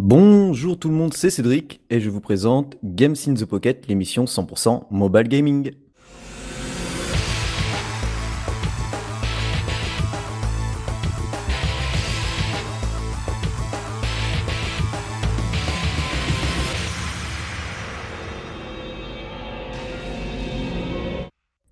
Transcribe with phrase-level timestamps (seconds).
[0.00, 4.26] Bonjour tout le monde, c'est Cédric et je vous présente Games in the Pocket, l'émission
[4.26, 5.72] 100% mobile gaming.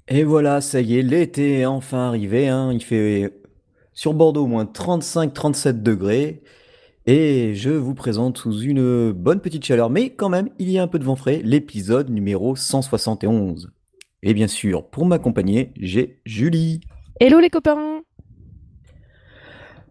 [0.08, 2.72] Et voilà, ça y est, l'été est enfin arrivé, hein.
[2.72, 3.40] il fait
[3.92, 6.42] sur Bordeaux au moins 35-37 degrés.
[7.08, 10.82] Et je vous présente sous une bonne petite chaleur, mais quand même, il y a
[10.82, 13.70] un peu de vent frais, l'épisode numéro 171.
[14.24, 16.80] Et bien sûr, pour m'accompagner, j'ai Julie.
[17.20, 18.02] Hello les copains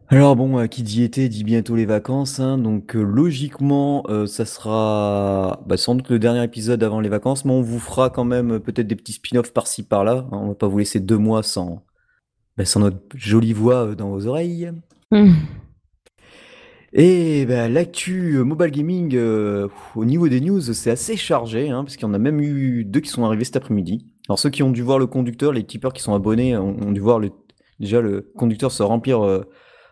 [0.09, 4.25] Alors bon, euh, qui dit été dit bientôt les vacances, hein, donc euh, logiquement, euh,
[4.25, 8.09] ça sera bah, sans doute le dernier épisode avant les vacances, mais on vous fera
[8.09, 10.27] quand même peut-être des petits spin-offs par-ci par-là.
[10.33, 11.85] hein, on va pas vous laisser deux mois sans,
[12.57, 14.69] bah, sans notre jolie voix dans vos oreilles.
[15.11, 15.31] Hmm.
[16.97, 19.67] Et bah, l'actu euh, mobile gaming euh,
[19.97, 22.85] au niveau des news, c'est assez chargé, hein, parce qu'il y en a même eu
[22.85, 24.05] deux qui sont arrivés cet après-midi.
[24.29, 26.91] Alors ceux qui ont dû voir le conducteur, les tipeurs qui sont abonnés, ont, ont
[26.93, 27.31] dû voir le,
[27.81, 29.43] déjà le conducteur se remplir euh,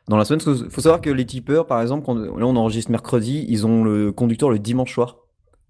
[0.08, 0.40] dans la semaine.
[0.46, 3.84] Parce faut savoir que les tipeurs, par exemple, quand, là on enregistre mercredi, ils ont
[3.84, 5.18] le conducteur le dimanche soir,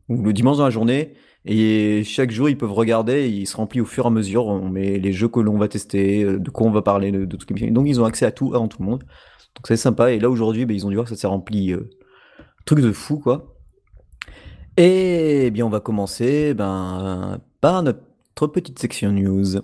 [0.10, 3.58] ou le dimanche dans la journée, et chaque jour ils peuvent regarder, et il se
[3.58, 4.46] remplit au fur et à mesure.
[4.46, 7.26] On met les jeux que l'on va tester, euh, de quoi on va parler, de,
[7.26, 7.48] de tout.
[7.72, 9.04] Donc ils ont accès à tout avant tout le monde.
[9.56, 10.12] Donc c'est sympa.
[10.12, 11.72] Et là aujourd'hui, ben, ils ont dû voir que ça s'est rempli.
[11.72, 11.90] euh,
[12.66, 13.56] truc de fou, quoi.
[14.78, 19.60] Et bien, on va commencer ben, par notre petite section news.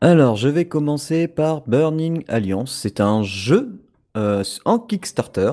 [0.00, 2.72] Alors, je vais commencer par Burning Alliance.
[2.72, 3.86] C'est un jeu
[4.16, 5.52] euh, en Kickstarter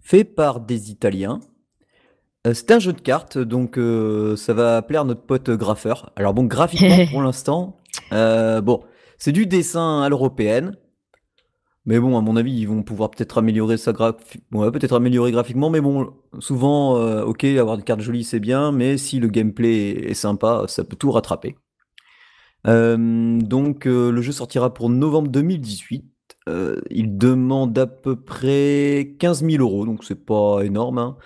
[0.00, 1.40] fait par des Italiens.
[2.46, 6.10] Euh, c'est un jeu de cartes, donc euh, ça va plaire à notre pote graffeur.
[6.16, 7.76] Alors bon, graphiquement pour l'instant,
[8.12, 8.82] euh, bon,
[9.18, 10.76] c'est du dessin à l'européenne,
[11.84, 15.32] mais bon, à mon avis, ils vont pouvoir peut-être améliorer ça graphi- ouais, peut-être améliorer
[15.32, 19.90] graphiquement, mais bon, souvent, ok, avoir des cartes jolies c'est bien, mais si le gameplay
[19.90, 21.56] est, sympa, ça peut tout rattraper.
[22.64, 26.04] Donc le jeu sortira pour novembre 2018.
[26.48, 30.98] Euh, il demande à peu près 15 000 euros, donc c'est pas énorme.
[30.98, 31.16] hein.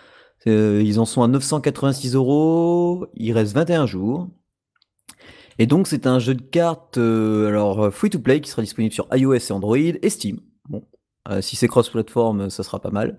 [0.47, 3.07] Euh, ils en sont à 986 euros.
[3.15, 4.29] Il reste 21 jours.
[5.59, 8.93] Et donc, c'est un jeu de cartes, euh, alors free to play, qui sera disponible
[8.93, 10.41] sur iOS et Android et Steam.
[10.69, 10.85] Bon,
[11.29, 13.17] euh, si c'est cross-platform, ça sera pas mal.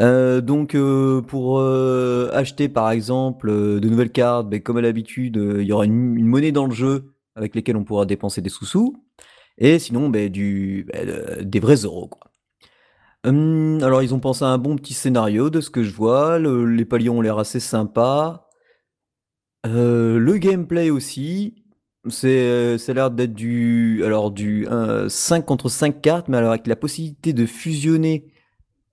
[0.00, 4.80] Euh, donc, euh, pour euh, acheter par exemple euh, de nouvelles cartes, ben, comme à
[4.82, 8.06] l'habitude, euh, il y aura une, une monnaie dans le jeu avec lesquelles on pourra
[8.06, 9.04] dépenser des sous-sous.
[9.58, 12.29] Et sinon, ben, du, ben, de- des vrais euros, quoi.
[13.24, 16.38] Hum, alors, ils ont pensé à un bon petit scénario de ce que je vois.
[16.38, 18.48] Le- les paliers ont l'air assez sympas.
[19.66, 21.56] Euh, le gameplay aussi.
[22.08, 26.50] C'est, ça a l'air d'être du, alors du euh, 5 contre 5 cartes, mais alors
[26.52, 28.32] avec la possibilité de fusionner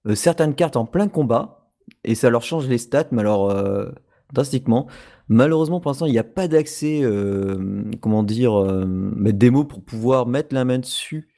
[0.08, 1.70] euh, certaines cartes en plein combat.
[2.06, 3.92] Et ça leur change les stats, mais alors euh,
[4.34, 4.88] drastiquement.
[5.30, 8.86] Malheureusement, pour l'instant, il n'y a pas d'accès, euh, comment dire, euh,
[9.34, 11.30] démo pour pouvoir mettre la main dessus.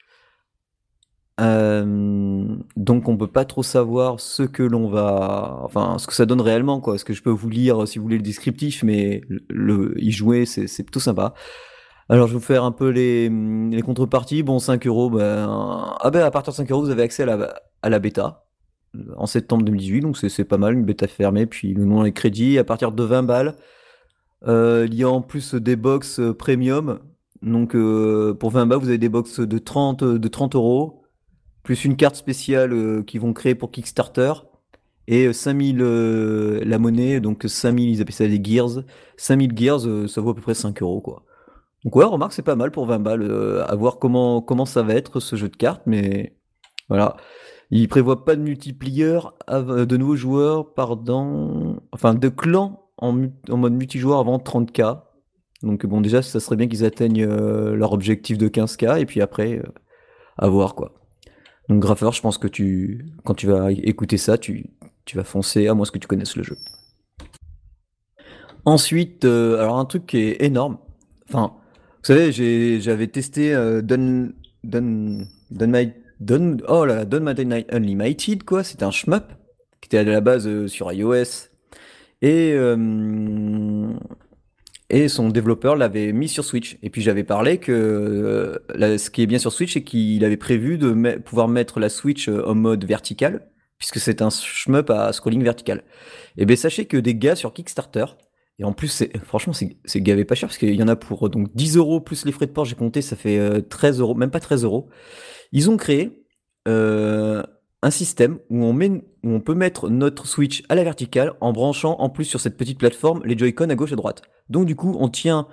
[1.40, 6.26] Euh, donc on peut pas trop savoir ce que l'on va, enfin ce que ça
[6.26, 6.98] donne réellement quoi.
[6.98, 10.44] Ce que je peux vous lire si vous voulez le descriptif, mais le, y jouer
[10.46, 11.34] c'est plutôt sympa.
[12.08, 13.30] Alors je vais vous faire un peu les,
[13.82, 14.42] contreparties.
[14.42, 17.26] Bon 5 euros, ben ah ben à partir de 5 euros vous avez accès à
[17.26, 18.44] la à la bêta
[18.96, 21.46] euh, en septembre 2018, donc c'est pas mal une bêta fermée.
[21.46, 23.56] Puis le nom est crédit à partir de 20 balles.
[24.46, 27.00] Euh, il y a en plus des box euh, premium.
[27.42, 30.99] Donc euh, pour 20 balles vous avez des box de 30 de 30 euros
[31.70, 34.32] plus une carte spéciale euh, qu'ils vont créer pour Kickstarter,
[35.06, 38.82] et euh, 5000 euh, la monnaie, donc 5000, ils appellent ça des gears.
[39.16, 41.22] 5000 gears, euh, ça vaut à peu près 5 euros, quoi.
[41.84, 44.82] Donc ouais, remarque, c'est pas mal pour 20 balles, euh, à voir comment, comment ça
[44.82, 46.36] va être ce jeu de cartes, mais
[46.88, 47.16] voilà.
[47.70, 53.74] Il prévoit pas de multiplier, de nouveaux joueurs, pardon, enfin de clans en, en mode
[53.74, 55.02] multijoueur avant 30k.
[55.62, 59.20] Donc bon, déjà, ça serait bien qu'ils atteignent euh, leur objectif de 15k, et puis
[59.20, 59.72] après, euh,
[60.36, 60.99] à voir, quoi.
[61.70, 64.66] Donc graffeur, je pense que tu, quand tu vas écouter ça, tu,
[65.04, 66.56] tu vas foncer, à moins que tu connaisses le jeu.
[68.64, 70.78] Ensuite, euh, alors un truc qui est énorme.
[71.28, 74.32] Enfin, vous savez, j'avais testé euh, Dun,
[76.66, 77.04] oh là
[77.70, 78.64] Unlimited, quoi.
[78.64, 79.32] C'était un shmup
[79.80, 81.50] qui était à la base euh, sur iOS.
[82.20, 83.94] Et, euh,
[84.90, 86.78] et son développeur l'avait mis sur Switch.
[86.82, 90.24] Et puis j'avais parlé que euh, là, ce qui est bien sur Switch, c'est qu'il
[90.24, 93.48] avait prévu de pouvoir mettre la Switch euh, en mode vertical,
[93.78, 95.84] puisque c'est un shmup à scrolling vertical.
[96.36, 98.04] Et bien sachez que des gars sur Kickstarter
[98.58, 101.54] Et en plus, franchement, c'est gavé pas cher parce qu'il y en a pour donc
[101.54, 104.40] 10 euros plus les frais de port, j'ai compté, ça fait 13 euros, même pas
[104.40, 104.90] 13 euros.
[105.52, 106.24] Ils ont créé
[107.82, 112.26] un système où on, peut mettre notre Switch à la verticale en branchant en plus
[112.26, 114.22] sur cette petite plateforme les Joy-Con à gauche et à droite.
[114.50, 115.46] Donc du coup, on tient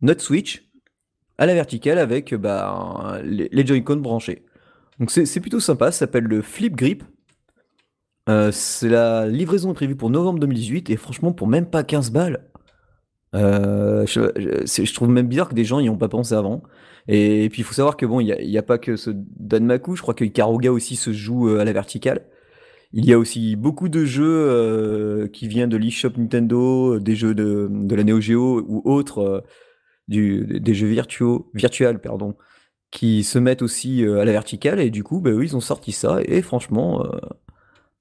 [0.00, 0.70] notre Switch
[1.38, 4.44] à la verticale avec bah, les, Joy-Con branchés.
[5.00, 7.02] Donc c'est plutôt sympa, ça s'appelle le Flip Grip.
[8.28, 12.44] Euh, c'est la livraison prévue pour novembre 2018 et franchement pour même pas 15 balles.
[13.34, 16.62] Euh, je, trouve même bizarre que des gens n'y ont pas pensé avant.
[17.08, 20.02] Et, puis il faut savoir que bon, il n'y a, pas que ce Danmaku, je
[20.02, 22.26] crois que Ikaruga aussi se joue euh, à la verticale.
[22.92, 27.68] Il y a aussi beaucoup de jeux qui viennent de l'eShop Nintendo, des jeux de,
[27.70, 29.42] de la Neo Geo ou autres
[30.08, 30.88] des jeux
[31.54, 32.36] virtuels, pardon,
[32.90, 35.92] qui se mettent aussi euh, à la verticale, et du coup, bah, ils ont sorti
[35.92, 37.18] ça, et franchement, euh,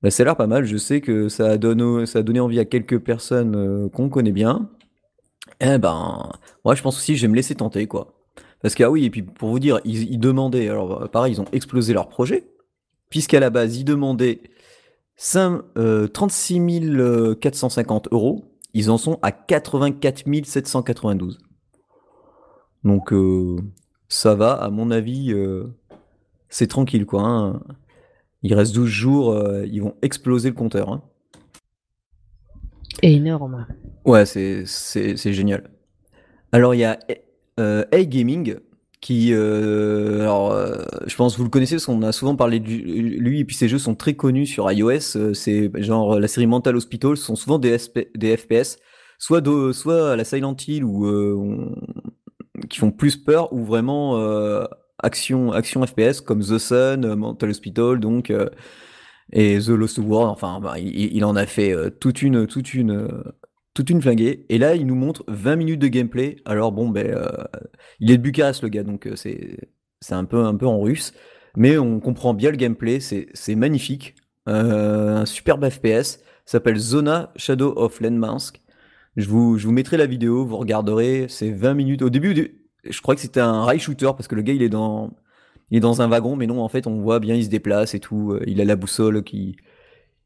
[0.02, 0.66] bah, ça a l'air pas mal.
[0.66, 4.70] Je sais que ça a donné, envie à quelques personnes euh, qu'on connaît bien.
[5.62, 6.32] Eh ben,
[6.66, 8.14] moi, je pense aussi, je vais me laisser tenter, quoi.
[8.62, 11.48] Parce que, ah oui, et puis pour vous dire, ils, demandaient, alors pareil, ils ont
[11.52, 12.48] explosé leur projet,
[13.10, 14.42] puisqu'à la base, ils demandaient
[15.16, 15.62] 5,
[16.14, 16.62] 36
[17.40, 21.40] 450 euros, ils en sont à 84 792.
[22.84, 23.58] Donc euh,
[24.08, 25.68] ça va, à mon avis, euh,
[26.50, 27.24] c'est tranquille quoi.
[27.24, 27.62] Hein.
[28.44, 30.90] Il reste 12 jours, euh, ils vont exploser le compteur.
[30.90, 31.04] Hein.
[33.02, 33.68] Énorme.
[34.06, 34.66] Ouais, c'est,
[35.16, 35.70] génial.
[36.52, 36.98] Alors il y a
[37.92, 38.56] A-Gaming
[39.02, 40.56] qui, alors
[41.08, 43.56] je pense que vous le connaissez parce qu'on a souvent parlé de lui et puis
[43.56, 45.34] ses jeux sont très connus sur iOS.
[45.34, 48.78] c'est genre la série Mental Hospital, sont souvent des, FPS,
[49.18, 51.74] soit, de, soit à la Silent Hill on,
[52.70, 54.64] qui font plus peur ou vraiment euh,
[55.00, 58.50] action, action FPS comme The Sun, euh, Mental Hospital, donc euh,
[59.32, 60.30] et The Lost World.
[60.30, 63.08] Enfin, bah, il, en a fait toute une, toute une,
[63.74, 64.46] toute une flinguée.
[64.50, 66.38] Et là, il nous montre 20 minutes de gameplay.
[66.46, 67.16] Alors bon, ben,
[68.00, 69.58] il est de Bucarest le gars, donc c'est,
[70.02, 71.14] c'est un peu, un peu en russe,
[71.56, 73.00] mais on comprend bien le gameplay.
[73.00, 74.16] C'est, magnifique,
[74.46, 76.20] un superbe FPS.
[76.46, 78.62] S'appelle Zona Shadow of Landmask.
[79.18, 82.02] Je vous, je vous mettrai la vidéo, vous regarderez, c'est 20 minutes.
[82.02, 84.70] Au début, je crois que c'était un rail shooter parce que le gars il est
[84.70, 85.12] dans,
[85.70, 87.94] il est dans un wagon, mais non, en fait, on voit bien, il se déplace
[87.94, 88.34] et tout.
[88.34, 89.56] Euh, il a la boussole qui,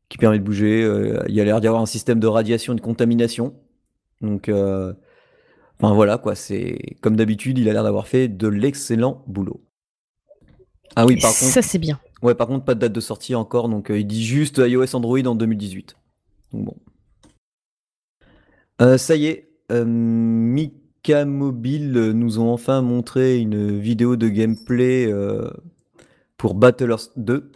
[0.10, 0.84] qui permet de bouger.
[0.84, 3.54] Euh, il a l'air d'y avoir un système de radiation et de contamination.
[4.22, 4.94] Donc, euh,
[5.80, 9.62] enfin voilà quoi, c'est comme d'habitude, il a l'air d'avoir fait de l'excellent boulot.
[10.96, 11.52] Ah oui, par contre.
[11.52, 12.00] Ça, c'est bien.
[12.22, 15.20] Ouais, par contre, pas de date de sortie encore, donc il dit juste iOS Android
[15.26, 15.96] en 2018.
[16.54, 16.76] Donc bon.
[18.82, 25.12] Euh, ça y est, euh, Mika Mobile nous ont enfin montré une vidéo de gameplay
[25.12, 25.50] euh,
[26.38, 27.52] pour Battlers 2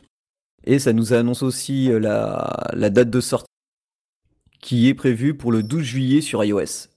[0.74, 3.45] et ça nous annonce aussi la, date de sortie
[4.62, 6.88] qui est prévue pour le 12 juillet sur iOS.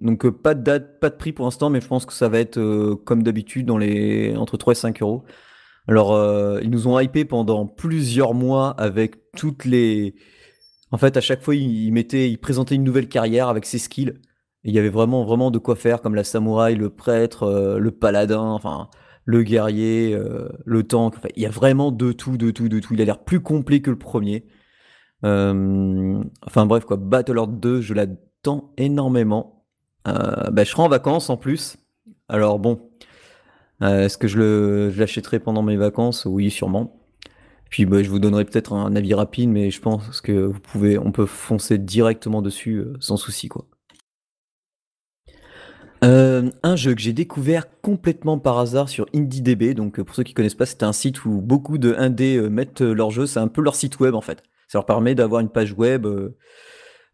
[0.00, 2.38] Donc pas de date, pas de prix pour l'instant, mais je pense que ça va
[2.38, 2.60] être
[3.04, 5.24] comme d'habitude dans les entre 3 et 5 euros.
[5.86, 6.16] Alors
[6.62, 10.14] ils nous ont hypé pendant plusieurs mois avec toutes les
[10.90, 14.14] en fait, à chaque fois, il, mettait, il présentait une nouvelle carrière avec ses skills.
[14.64, 17.90] il y avait vraiment, vraiment de quoi faire, comme la samouraï, le prêtre, euh, le
[17.90, 18.88] paladin, enfin,
[19.28, 21.14] le guerrier, euh, le tank.
[21.36, 22.94] il y a vraiment de tout, de tout, de tout.
[22.94, 24.46] Il a l'air plus complet que le premier.
[25.24, 26.96] Euh, enfin bref, quoi.
[26.96, 29.66] Battlelord 2, je l'attends énormément.
[30.06, 31.76] Bah, je serai en vacances en plus.
[32.30, 32.80] Alors bon,
[33.82, 36.24] est-ce que je l'achèterai pendant mes vacances?
[36.24, 36.98] Oui, sûrement.
[37.70, 40.98] Puis bah, je vous donnerai peut-être un avis rapide, mais je pense que vous pouvez,
[40.98, 43.66] on peut foncer directement dessus euh, sans souci quoi.
[46.04, 50.22] Euh, un jeu que j'ai découvert complètement par hasard sur IndieDB, donc euh, pour ceux
[50.22, 53.48] qui connaissent pas, c'est un site où beaucoup de indés mettent leurs jeux, c'est un
[53.48, 54.42] peu leur site web en fait.
[54.68, 56.06] Ça leur permet d'avoir une page web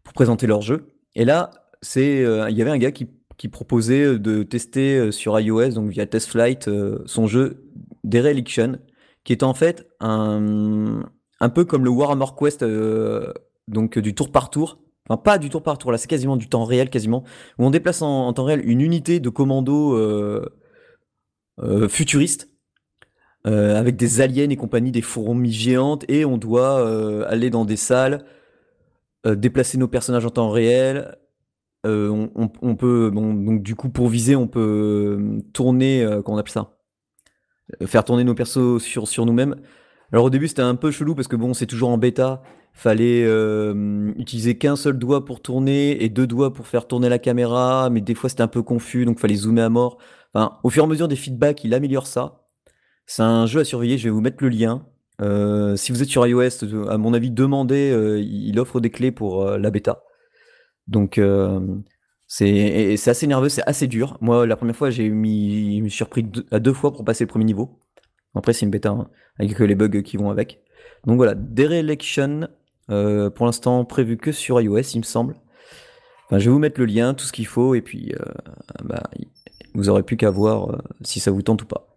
[0.03, 0.93] pour présenter leurs jeux.
[1.15, 1.51] Et là,
[1.81, 3.07] c'est, il y avait un gars qui,
[3.51, 6.69] proposait de tester sur iOS, donc via TestFlight,
[7.05, 7.63] son jeu
[8.03, 8.79] Dereliction
[9.25, 11.03] qui est en fait un,
[11.41, 13.33] un peu comme le Warhammer Quest, euh,
[13.67, 14.79] donc du tour par tour.
[15.07, 17.23] Enfin, pas du tour par tour, là c'est quasiment du temps réel, quasiment.
[17.59, 20.45] Où on déplace en, temps réel une unité de commando euh,
[21.59, 22.49] euh, futuriste.
[23.45, 28.25] avec des aliens et compagnie, des fourmis géantes, et on doit aller dans des salles,
[29.25, 31.17] déplacer nos personnages en temps réel,
[31.83, 36.75] on, peut, donc du coup, pour viser, on peut tourner, comment on appelle ça?
[37.81, 39.55] Euh, faire tourner nos persos sur nous-mêmes.
[40.15, 42.41] Alors au début c'était un peu chelou parce que bon c'est toujours en bêta,
[42.71, 47.19] fallait euh, utiliser qu'un seul doigt pour tourner et deux doigts pour faire tourner la
[47.19, 49.97] caméra, mais des fois c'était un peu confus donc fallait zoomer à mort.
[50.63, 52.45] Au fur et à mesure des feedbacks, il améliore ça.
[53.05, 54.85] C'est un jeu à surveiller, je vais vous mettre le lien.
[55.21, 59.43] Euh, si vous êtes sur iOS, à mon avis, demandez, il offre des clés pour
[59.45, 60.01] la bêta.
[60.87, 61.19] Donc
[62.27, 64.17] C'est assez nerveux, c'est assez dur.
[64.21, 67.25] Moi, la première fois, j'ai mis, je me suis surpris à deux fois pour passer
[67.25, 67.81] le premier niveau.
[68.35, 70.61] Après, c'est une bêta hein, avec les bugs qui vont avec.
[71.05, 72.47] Donc voilà, Dereliction,
[72.89, 75.35] euh, pour l'instant prévu que sur iOS, il me semble.
[76.31, 78.25] Je vais vous mettre le lien, tout ce qu'il faut, et puis euh,
[78.83, 79.03] bah,
[79.75, 81.95] vous aurez plus qu'à voir euh, si ça vous tente ou pas.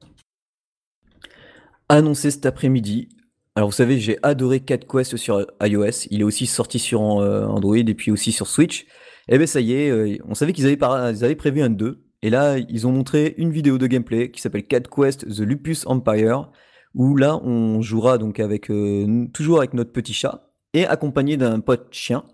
[1.88, 3.08] Annoncé cet après-midi.
[3.54, 6.06] Alors vous savez, j'ai adoré Cat Quest sur iOS.
[6.10, 8.82] Il est aussi sorti sur Android et puis aussi sur Switch.
[8.82, 12.07] Et eh bien ça y est, on savait qu'ils avaient, avaient, prévu un 2.
[12.22, 15.86] Et là, ils ont montré une vidéo de gameplay qui s'appelle Cat Quest The Lupus
[15.86, 16.50] Empire
[16.94, 21.60] où là on jouera donc avec euh, toujours avec notre petit chat et accompagné d'un
[21.60, 22.24] pote chien.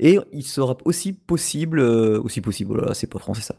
[0.00, 3.54] Et il sera aussi possible, euh, aussi possible, oh c'est pas français ça.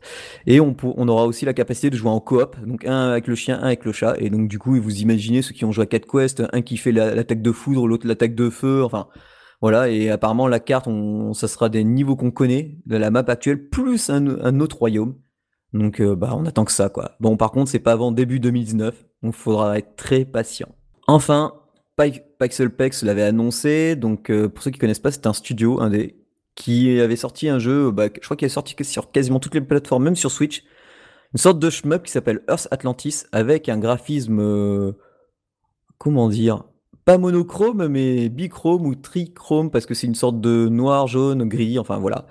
[0.46, 3.36] Et on, on aura aussi la capacité de jouer en coop, donc un avec le
[3.36, 4.16] chien, un avec le chat.
[4.20, 6.76] Et donc du coup, vous imaginez ceux qui ont joué à 4 Quest, un qui
[6.76, 9.08] fait l'attaque de foudre, l'autre l'attaque de feu, enfin
[9.62, 9.90] voilà.
[9.90, 13.70] Et apparemment la carte, on, ça sera des niveaux qu'on connaît de la map actuelle,
[13.70, 15.16] plus un, un autre royaume.
[15.74, 17.12] Donc euh, bah on attend que ça quoi.
[17.20, 20.70] Bon par contre c'est pas avant début 2019, donc il faudra être très patient.
[21.08, 21.54] Enfin,
[21.98, 26.18] Pixelpex l'avait annoncé, donc euh, pour ceux qui connaissent pas, c'est un studio indé
[26.56, 29.62] qui avait sorti un jeu, bah, je crois qu'il est sorti sur quasiment toutes les
[29.62, 30.64] plateformes, même sur Switch,
[31.34, 34.94] une sorte de shmup qui s'appelle Earth Atlantis avec un graphisme, euh,
[35.98, 36.64] comment dire,
[37.04, 41.78] pas monochrome mais bichrome ou trichrome parce que c'est une sorte de noir, jaune, gris,
[41.78, 42.26] enfin voilà.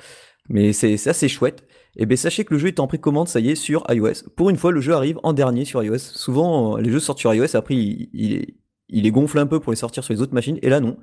[0.49, 1.67] Mais c'est assez chouette.
[1.97, 4.29] Et eh bien sachez que le jeu est en précommande, ça y est, sur iOS.
[4.35, 5.99] Pour une fois, le jeu arrive en dernier sur iOS.
[5.99, 8.55] Souvent, les jeux sortent sur iOS, après, il, il,
[8.89, 10.97] il est gonflé un peu pour les sortir sur les autres machines, et là non.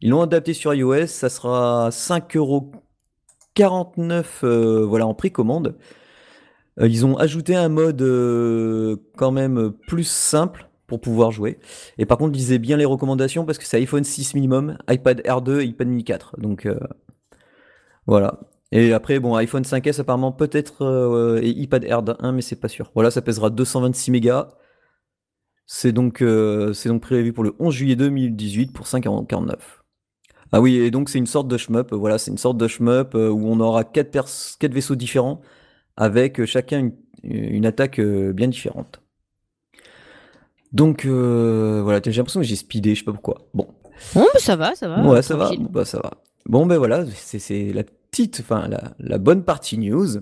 [0.00, 5.76] Ils l'ont adapté sur iOS, ça sera 5,49€ euh, voilà, en précommande.
[6.80, 11.58] Euh, ils ont ajouté un mode euh, quand même plus simple pour pouvoir jouer.
[11.98, 15.60] Et par contre, lisez bien les recommandations parce que c'est iPhone 6 minimum, iPad R2
[15.60, 16.40] et iPad mini 4.
[16.40, 16.66] Donc
[18.06, 18.40] voilà.
[18.72, 22.68] Et après, bon, iPhone 5S apparemment peut-être euh, et iPad Air 1, mais c'est pas
[22.68, 22.90] sûr.
[22.94, 24.48] Voilà, ça pèsera 226 mégas.
[25.66, 29.56] C'est donc, euh, c'est donc prévu pour le 11 juillet 2018 pour 5,49.
[30.52, 31.92] Ah oui, et donc c'est une sorte de shmup.
[31.92, 34.10] Voilà, c'est une sorte de shmup euh, où on aura quatre,
[34.58, 35.40] quatre vaisseaux différents
[35.96, 36.90] avec chacun
[37.22, 39.02] une, attaque bien différente.
[40.72, 43.38] Donc voilà, j'ai l'impression que j'ai speedé, je sais pas pourquoi.
[43.52, 43.66] Bon.
[44.14, 45.02] Bon, bah, ça va, ça va.
[45.02, 45.50] Ouais, ça va.
[45.58, 46.12] Bah, ça va.
[46.46, 47.82] Bon, ben voilà, c'est la
[48.26, 50.20] petite, enfin la, bonne partie news.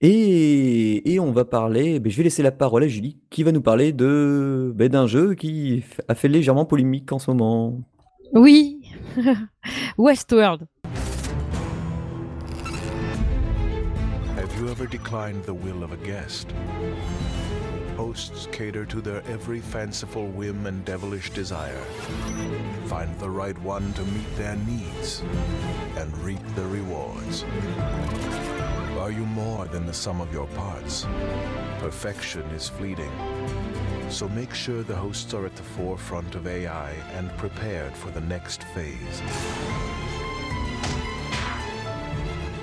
[0.00, 3.60] Et, on va parler, ben, je vais laisser la parole à Julie, qui va nous
[3.60, 7.80] parler de ben, d'un jeu qui a fait légèrement polémique en ce moment.
[8.32, 8.80] Oui,
[9.98, 10.66] Westworld.
[14.36, 16.48] Have you ever declined the will of a guest?
[18.00, 21.84] Hosts cater to their every fanciful whim and devilish desire.
[22.86, 25.22] Find the right one to meet their needs
[25.98, 27.44] and reap the rewards.
[28.98, 31.06] Are you more than the sum of your parts?
[31.78, 33.12] Perfection is fleeting.
[34.08, 38.22] So make sure the hosts are at the forefront of AI and prepared for the
[38.22, 39.20] next phase.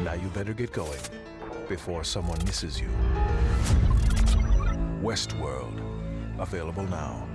[0.03, 1.03] Now you better get going
[1.67, 2.89] before someone misses you.
[5.01, 5.79] Westworld,
[6.39, 7.27] available now.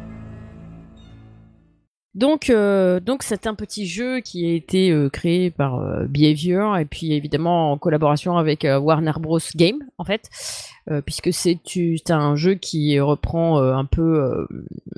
[2.15, 6.77] Donc, euh, donc c'est un petit jeu qui a été euh, créé par euh, Behavior
[6.77, 10.29] et puis évidemment en collaboration avec Warner Bros Game en fait,
[11.07, 14.47] puisque c'est un jeu qui reprend un peu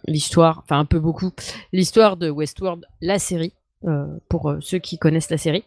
[0.07, 1.31] l'histoire, enfin un peu beaucoup
[1.73, 3.53] l'histoire de Westworld, la série,
[4.29, 5.65] pour ceux qui connaissent la série.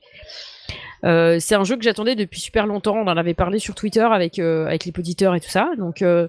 [1.03, 2.95] Euh, c'est un jeu que j'attendais depuis super longtemps.
[2.95, 5.71] On en avait parlé sur Twitter avec euh, avec les auditeurs et tout ça.
[5.77, 6.27] Donc euh,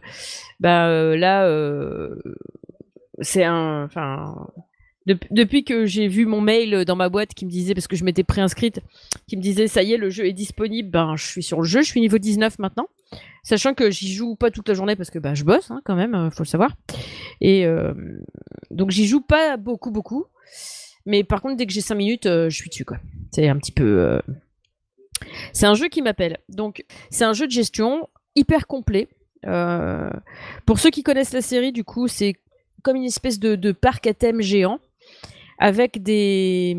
[0.61, 1.49] bah là
[3.21, 3.89] c'est un
[5.07, 8.05] depuis que j'ai vu mon mail dans ma boîte qui me disait, parce que je
[8.05, 8.83] m'étais préinscrite,
[9.27, 11.67] qui me disait ça y est, le jeu est disponible, ben je suis sur le
[11.67, 12.89] jeu, je suis niveau 19 maintenant.
[13.43, 15.95] Sachant que j'y joue pas toute la journée parce que ben, je bosse hein, quand
[15.95, 16.77] même, faut le savoir.
[17.41, 17.67] Et
[18.71, 20.27] donc j'y joue pas beaucoup, beaucoup.
[21.09, 22.99] Mais par contre, dès que j'ai 5 minutes, je suis dessus quoi.
[23.33, 24.21] C'est un petit peu.
[25.53, 26.39] C'est un jeu qui m'appelle.
[26.49, 29.09] Donc, c'est un jeu de gestion hyper complet.
[29.47, 30.11] Euh,
[30.67, 32.35] pour ceux qui connaissent la série, du coup, c'est
[32.83, 34.79] comme une espèce de, parc à thème géant
[35.61, 36.77] avec des,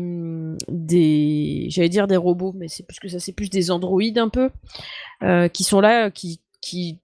[0.68, 4.30] des j'allais dire des robots, mais c'est plus que ça, c'est plus des androïdes un
[4.30, 4.48] peu
[5.22, 6.98] euh, qui sont là, qui, qui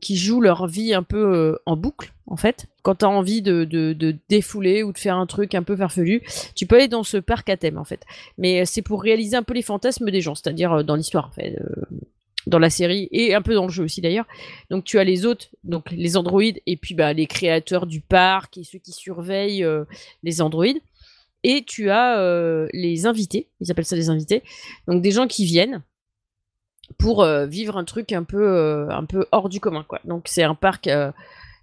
[0.00, 2.66] qui jouent leur vie un peu euh, en boucle, en fait.
[2.82, 3.64] Quand tu as envie de,
[4.28, 6.22] défouler ou de faire un truc un peu farfelu,
[6.54, 8.02] tu peux aller dans ce parc à thème, en fait.
[8.38, 11.26] Mais euh, c'est pour réaliser un peu les fantasmes des gens, c'est-à-dire euh, dans l'histoire,
[11.26, 11.58] en fait,
[12.46, 14.26] dans la série et un peu dans le jeu aussi d'ailleurs.
[14.70, 18.58] Donc tu as les autres, donc les androïdes et puis bah, les créateurs du parc
[18.58, 19.66] et ceux qui surveillent
[20.22, 20.80] les androïdes.
[21.42, 24.42] Et tu as les invités, ils appellent ça des invités,
[24.86, 25.82] donc des gens qui viennent
[26.98, 29.84] pour vivre un truc un peu, un peu hors du commun.
[29.86, 30.00] Quoi.
[30.04, 30.88] Donc c'est un parc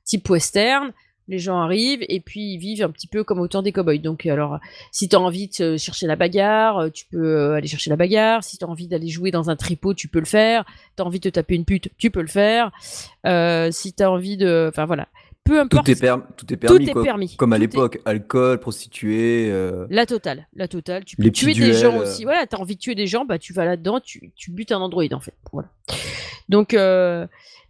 [0.05, 0.91] type western
[1.31, 4.00] les gens arrivent et puis ils vivent un petit peu comme au temps des cowboys.
[4.00, 4.59] Donc, alors,
[4.91, 7.95] si tu as envie de chercher la bagarre, euh, tu peux euh, aller chercher la
[7.95, 8.43] bagarre.
[8.43, 10.65] Si tu as envie d'aller jouer dans un tripot, tu peux le faire.
[10.97, 12.71] Tu as envie de te taper une pute, tu peux le faire.
[13.25, 14.67] Euh, si tu as envie de.
[14.69, 15.07] Enfin, voilà.
[15.43, 15.86] Peu importe.
[15.86, 15.95] Tout est,
[16.38, 16.86] tout est permis.
[16.86, 17.36] Tout est permis.
[17.36, 19.51] Comme à l'époque, alcool, prostituée.
[19.89, 20.48] La totale.
[20.55, 21.05] La totale.
[21.05, 22.24] Tu peux tuer des gens aussi.
[22.24, 24.71] Voilà, tu as envie de tuer des gens, bah, tu vas là-dedans, tu, tu butes
[24.71, 25.36] un androïde en fait.
[25.51, 25.69] Voilà.
[26.50, 26.74] Donc,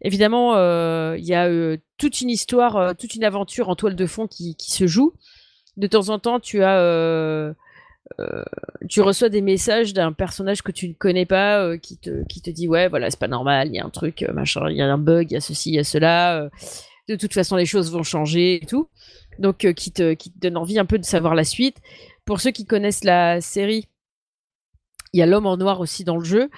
[0.02, 3.96] évidemment, euh, il y a euh, toute une histoire, euh, toute une aventure en toile
[3.96, 5.14] de fond qui, se joue.
[5.78, 7.54] De temps en temps, tu as,
[8.90, 12.50] tu reçois des messages d'un personnage que tu ne connais pas, qui te, qui te
[12.50, 14.92] dit ouais, voilà, c'est pas normal, il y a un truc, machin, il y a
[14.92, 16.50] un bug, il y a ceci, il y a cela.
[17.08, 18.90] De toute façon, les choses vont changer et tout.
[19.40, 21.78] Donc, qui te, qui donne envie un peu de savoir la suite.
[22.26, 23.88] Pour ceux qui connaissent la série,
[25.14, 26.50] il y a l'homme en noir aussi dans le jeu.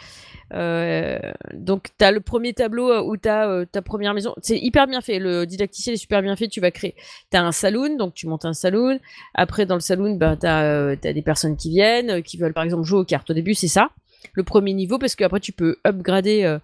[0.53, 1.17] Euh,
[1.53, 4.35] donc, tu as le premier tableau euh, où tu as euh, ta première maison.
[4.41, 5.17] C'est hyper bien fait.
[5.17, 6.47] Le didacticiel est super bien fait.
[6.47, 6.95] Tu vas créer.
[7.31, 8.99] Tu as un saloon, donc tu montes un saloon.
[9.33, 12.83] Après, dans le saloon, ben, tu as, des personnes qui viennent, qui veulent par exemple
[12.83, 13.31] jouer aux cartes.
[13.31, 13.89] Au début, c'est ça.
[14.33, 16.57] Le premier niveau, parce qu'après, tu peux upgrader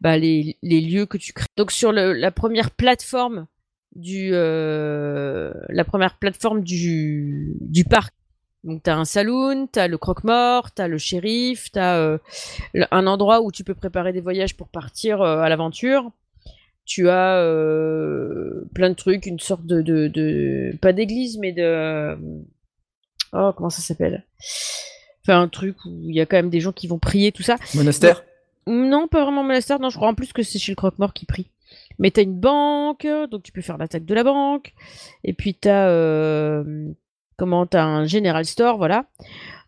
[0.00, 1.46] bah, les, lieux que tu crées.
[1.56, 3.46] Donc, sur la première plateforme
[6.20, 8.12] plateforme du, parc,
[8.64, 11.98] donc, tu as un saloon, tu as le croque-mort, tu as le shérif, tu as
[11.98, 12.18] euh,
[12.90, 16.10] un endroit où tu peux préparer des voyages pour partir euh, à l'aventure.
[16.86, 22.16] Tu as euh, plein de trucs, une sorte de, pas d'église, mais de.
[23.32, 24.24] Oh, comment ça s'appelle?
[25.24, 27.42] Enfin, un truc où il y a quand même des gens qui vont prier, tout
[27.42, 27.56] ça.
[27.74, 28.24] Monastère
[28.66, 31.26] Non, pas vraiment monastère, non, je crois en plus que c'est chez le croque-mort qui
[31.26, 31.50] prie.
[31.98, 34.74] Mais tu as une banque, donc tu peux faire l'attaque de la banque.
[35.22, 36.62] Et puis tu as
[37.36, 39.06] comment tu as un general store, voilà.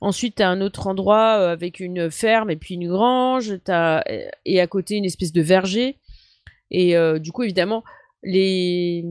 [0.01, 4.05] Ensuite, tu as un autre endroit euh, avec une ferme et puis une grange, as,
[4.45, 5.99] et à côté une espèce de verger.
[6.71, 7.85] Et euh, du coup, évidemment,
[8.23, 9.05] les,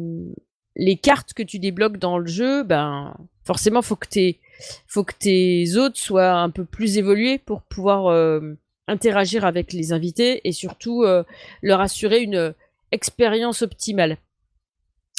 [0.76, 4.40] les cartes que tu débloques dans le jeu, ben forcément, faut que tes,
[4.88, 9.94] faut que tes hôtes soient un peu plus évolués pour pouvoir euh, interagir avec les
[9.94, 11.04] invités et surtout
[11.64, 12.54] leur assurer une
[12.92, 14.18] expérience optimale.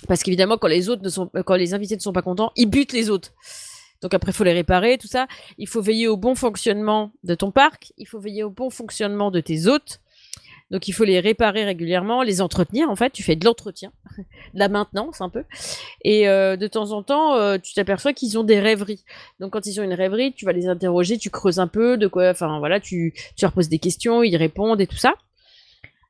[0.06, 2.68] Parce qu'évidemment, quand les autres ne sont, quand les invités ne sont pas contents, ils
[2.68, 3.32] butent les autres.
[4.02, 5.26] Donc après, il faut les réparer, tout ça.
[5.58, 7.92] Il faut veiller au bon fonctionnement de ton parc.
[7.96, 10.00] Il faut veiller au bon fonctionnement de tes hôtes.
[10.70, 12.90] Donc il faut les réparer régulièrement, les entretenir.
[12.90, 15.44] En fait, tu fais de l'entretien, de la maintenance un peu.
[16.02, 19.04] Et euh, de temps en temps, euh, tu t'aperçois qu'ils ont des rêveries.
[19.38, 22.08] Donc quand ils ont une rêverie, tu vas les interroger, tu creuses un peu de
[22.08, 22.30] quoi.
[22.30, 25.14] Enfin voilà, tu, leur poses des questions, ils répondent et tout ça.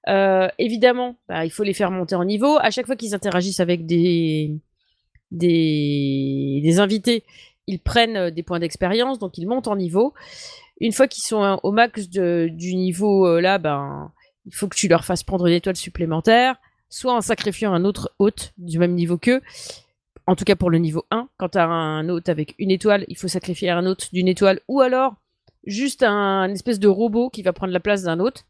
[0.09, 2.57] Euh, évidemment, bah, il faut les faire monter en niveau.
[2.61, 4.57] À chaque fois qu'ils interagissent avec des,
[5.33, 7.25] des, invités,
[7.67, 10.15] ils prennent des points d'expérience, donc ils montent en niveau.
[10.81, 14.13] Une fois qu'ils sont au max du niveau là, ben,
[14.47, 16.57] il faut que tu leur fasses prendre une étoile supplémentaire,
[16.89, 19.43] soit en sacrifiant un autre hôte du même niveau qu'eux.
[20.27, 23.05] En tout cas pour le niveau 1, quand tu as un hôte avec une étoile,
[23.09, 25.15] il faut sacrifier un hôte d'une étoile, ou alors
[25.67, 28.45] juste un espèce de robot qui va prendre la place d'un hôte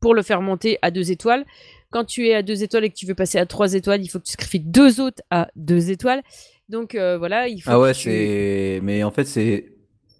[0.00, 1.44] pour le faire monter à deux étoiles.
[1.90, 4.08] Quand tu es à deux étoiles et que tu veux passer à trois étoiles, il
[4.08, 6.22] faut que tu sacrifies deux autres à deux étoiles.
[6.68, 7.70] Donc euh, voilà, il faut.
[7.70, 8.80] Ah ouais, c'est.
[8.82, 9.72] Mais en fait, c'est.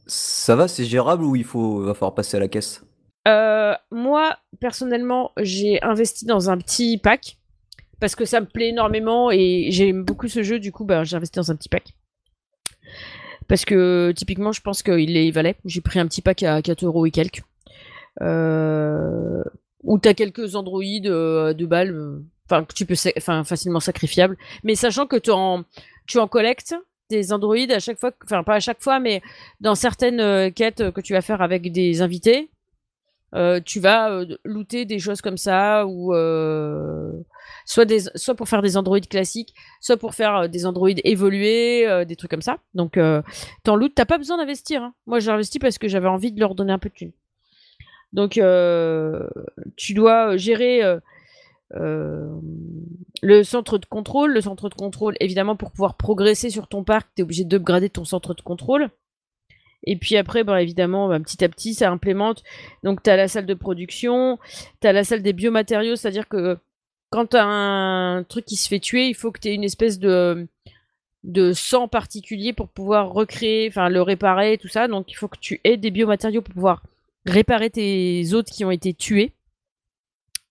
[0.07, 2.83] Ça va, c'est gérable ou il faut va falloir passer à la caisse?
[3.27, 7.39] Euh, Moi, personnellement, j'ai investi dans un petit pack
[8.01, 10.59] parce que ça me plaît énormément et j'aime beaucoup ce jeu.
[10.59, 11.95] Du coup, bah, j'ai investi dans un petit pack.
[13.49, 15.57] Parce que typiquement, je pense qu'il les valait.
[15.65, 17.43] J'ai pris un petit pack à 4 euros et quelques.
[18.21, 19.43] Euh,
[19.85, 24.37] où tu as quelques androïdes euh, de balles, euh, enfin que tu peux, facilement sacrifiables.
[24.65, 25.65] Mais sachant que tu en,
[26.07, 26.75] tu en collectes
[27.11, 29.23] des androïdes à chaque fois, enfin pas à chaque fois, mais
[29.61, 32.51] dans certaines quêtes que tu vas faire avec des invités,
[33.65, 36.13] tu vas looter des choses comme ça ou
[37.65, 42.17] soit des, soit pour faire des androïdes classiques, soit pour faire des androïdes évolués, des
[42.17, 42.59] trucs comme ça.
[42.75, 43.23] Donc euh,
[43.65, 44.83] t'en loot, t'as pas besoin d'investir.
[44.83, 44.95] Hein.
[45.07, 47.13] Moi j'ai investi parce que j'avais envie de leur donner un peu de thunes.
[48.13, 49.29] Donc, euh,
[49.77, 50.99] tu dois gérer euh,
[51.75, 52.29] euh,
[53.23, 54.33] le centre de contrôle.
[54.33, 57.91] Le centre de contrôle, évidemment, pour pouvoir progresser sur ton parc, tu es obligé d'upgrader
[57.91, 58.91] ton centre de contrôle.
[59.85, 62.43] Et puis après, bah, évidemment, bah, petit à petit, ça implémente.
[62.83, 64.39] Donc, tu as la salle de production,
[64.81, 66.59] tu as la salle des biomatériaux, c'est-à-dire que
[67.11, 69.65] quand tu as un truc qui se fait tuer, il faut que tu aies une
[69.65, 70.47] espèce de,
[71.25, 74.89] de sang particulier pour pouvoir recréer, enfin, le réparer, tout ça.
[74.89, 76.83] Donc, il faut que tu aies des biomatériaux pour pouvoir
[77.25, 79.33] réparer tes hôtes qui ont été tués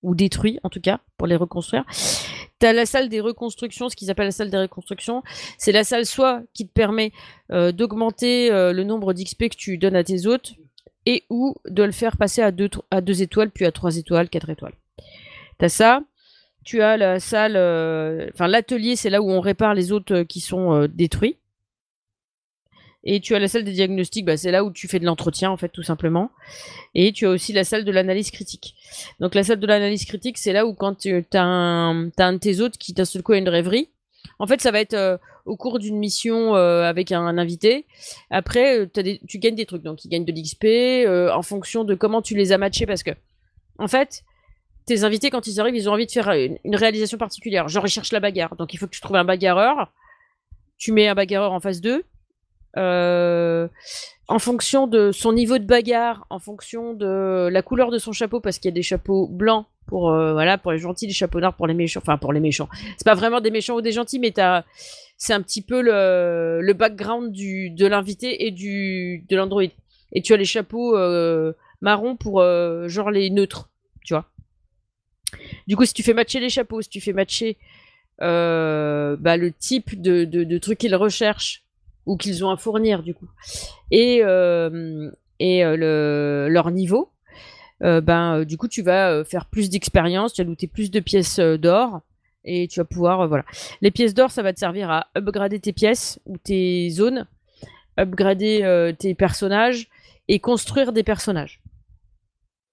[0.04, 1.84] ou détruits en tout cas pour les reconstruire.
[2.60, 5.24] Tu as la salle des reconstructions, ce qu'ils appellent la salle des reconstructions.
[5.58, 7.12] C'est la salle soit qui te permet
[7.52, 10.54] euh, d'augmenter euh, le nombre d'XP que tu donnes à tes hôtes
[11.06, 14.74] et ou de le faire passer à deux, étoiles, puis à trois étoiles, quatre étoiles.
[15.58, 16.02] T'as ça.
[16.66, 20.42] Tu as la salle, euh, enfin l'atelier, c'est là où on répare les euh, qui
[20.42, 21.38] sont détruits.
[23.10, 25.50] Et tu as la salle des diagnostics, bah, c'est là où tu fais de l'entretien,
[25.50, 26.30] en fait, tout simplement.
[26.94, 28.76] Et tu as aussi la salle de l'analyse critique.
[29.22, 32.60] Donc, la salle de l'analyse critique, c'est là où quand tu as un, de tes
[32.60, 33.88] autres qui d'un seul coup a une rêverie,
[34.40, 37.86] en fait, ça va être au cours d'une mission avec un, invité.
[38.30, 38.90] Après,
[39.28, 39.84] tu gagnes des trucs.
[39.84, 42.86] Donc, ils gagnent de l'XP en fonction de comment tu les as matchés.
[42.86, 43.12] Parce que,
[43.80, 44.26] en fait,
[44.86, 47.70] tes invités, quand ils arrivent, ils ont envie de faire une, réalisation particulière.
[47.70, 48.58] Genre, ils cherchent la bagarre.
[48.58, 49.92] Donc, il faut que tu trouves un bagarreur.
[50.78, 52.04] Tu mets un bagarreur en face d'eux.
[52.78, 53.68] Euh,
[54.28, 58.40] en fonction de son niveau de bagarre, en fonction de la couleur de son chapeau,
[58.40, 61.66] parce qu'il y a des chapeaux blancs pour euh, les gentils, des chapeaux noirs pour
[61.66, 62.02] les méchants.
[62.04, 62.68] Enfin, pour les méchants.
[62.98, 64.34] C'est pas vraiment des méchants ou des gentils, mais
[65.18, 69.64] c'est un petit peu le, background du, de l'invité et de l'android.
[70.12, 72.42] Et tu as les chapeaux euh, marrons pour
[72.88, 73.70] genre les neutres,
[74.04, 74.26] tu vois.
[75.68, 77.58] Du coup, si tu fais matcher les chapeaux, si tu fais matcher
[78.20, 81.64] bah, le type de, trucs qu'ils recherchent
[82.08, 83.28] ou qu'ils ont à fournir, du coup,
[83.92, 87.12] et, euh, et euh, le, leur niveau,
[87.80, 92.02] ben, du coup, tu vas faire plus d'expérience, tu vas looter plus de pièces d'or
[92.44, 93.46] et tu vas pouvoir, voilà.
[93.82, 97.28] Les pièces d'or, ça va te servir à upgrader tes pièces ou tes zones,
[98.00, 99.90] upgrader tes personnages
[100.28, 101.62] et construire des personnages.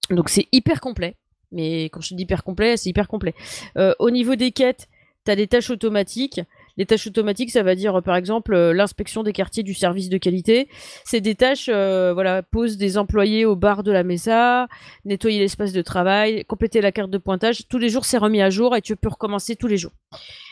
[0.09, 1.15] Donc c'est hyper complet.
[1.51, 3.33] Mais quand je dis hyper complet, c'est hyper complet.
[3.77, 4.87] Euh, au niveau des quêtes,
[5.25, 6.41] tu as des tâches automatiques.
[6.77, 10.17] Les tâches automatiques, ça va dire par exemple euh, l'inspection des quartiers du service de
[10.17, 10.67] qualité.
[11.05, 14.67] C'est des tâches, euh, voilà, pose des employés au bar de la mesa,
[15.05, 17.67] nettoyer l'espace de travail, compléter la carte de pointage.
[17.69, 19.93] Tous les jours, c'est remis à jour et tu peux recommencer tous les jours.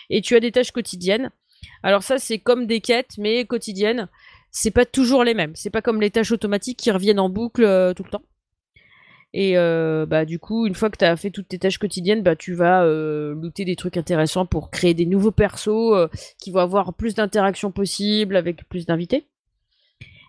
[0.10, 1.30] Et tu as des tâches quotidiennes.
[1.82, 4.08] Alors ça, c'est comme des quêtes, mais quotidiennes.
[4.52, 5.54] C'est pas toujours les mêmes.
[5.56, 7.64] C'est pas comme les tâches automatiques qui reviennent en boucle
[7.96, 8.22] tout le temps.
[9.34, 12.22] Et euh, bah du coup, une fois que tu as fait toutes tes tâches quotidiennes,
[12.22, 16.52] bah tu vas euh, looter des trucs intéressants pour créer des nouveaux persos euh, qui
[16.52, 19.26] vont avoir plus d'interactions possibles avec plus d'invités.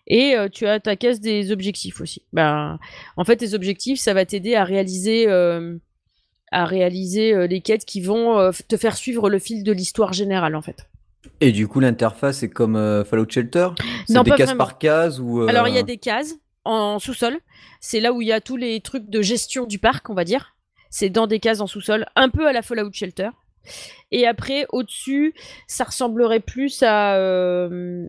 [0.07, 2.23] Et euh, tu as ta caisse des objectifs aussi.
[2.33, 2.79] Bah,
[3.19, 5.29] en fait, tes objectifs, ça va t'aider à réaliser
[6.53, 10.63] à réaliser les quêtes qui vont te faire suivre le fil de l'histoire générale en
[10.63, 10.87] fait.
[11.41, 13.71] Et du coup, l'interface est comme Fallout Shelter?
[14.07, 17.39] C'est des cases par case ou Alors, il y a des cases en sous-sol.
[17.81, 20.25] C'est là où il y a tous les trucs de gestion du parc, on va
[20.25, 20.55] dire.
[20.91, 23.31] C'est dans des cases en sous-sol, un peu à la Fallout Shelter.
[24.11, 25.35] Et après, au-dessus,
[25.67, 27.17] ça ressemblerait plus à.
[27.17, 28.07] Euh,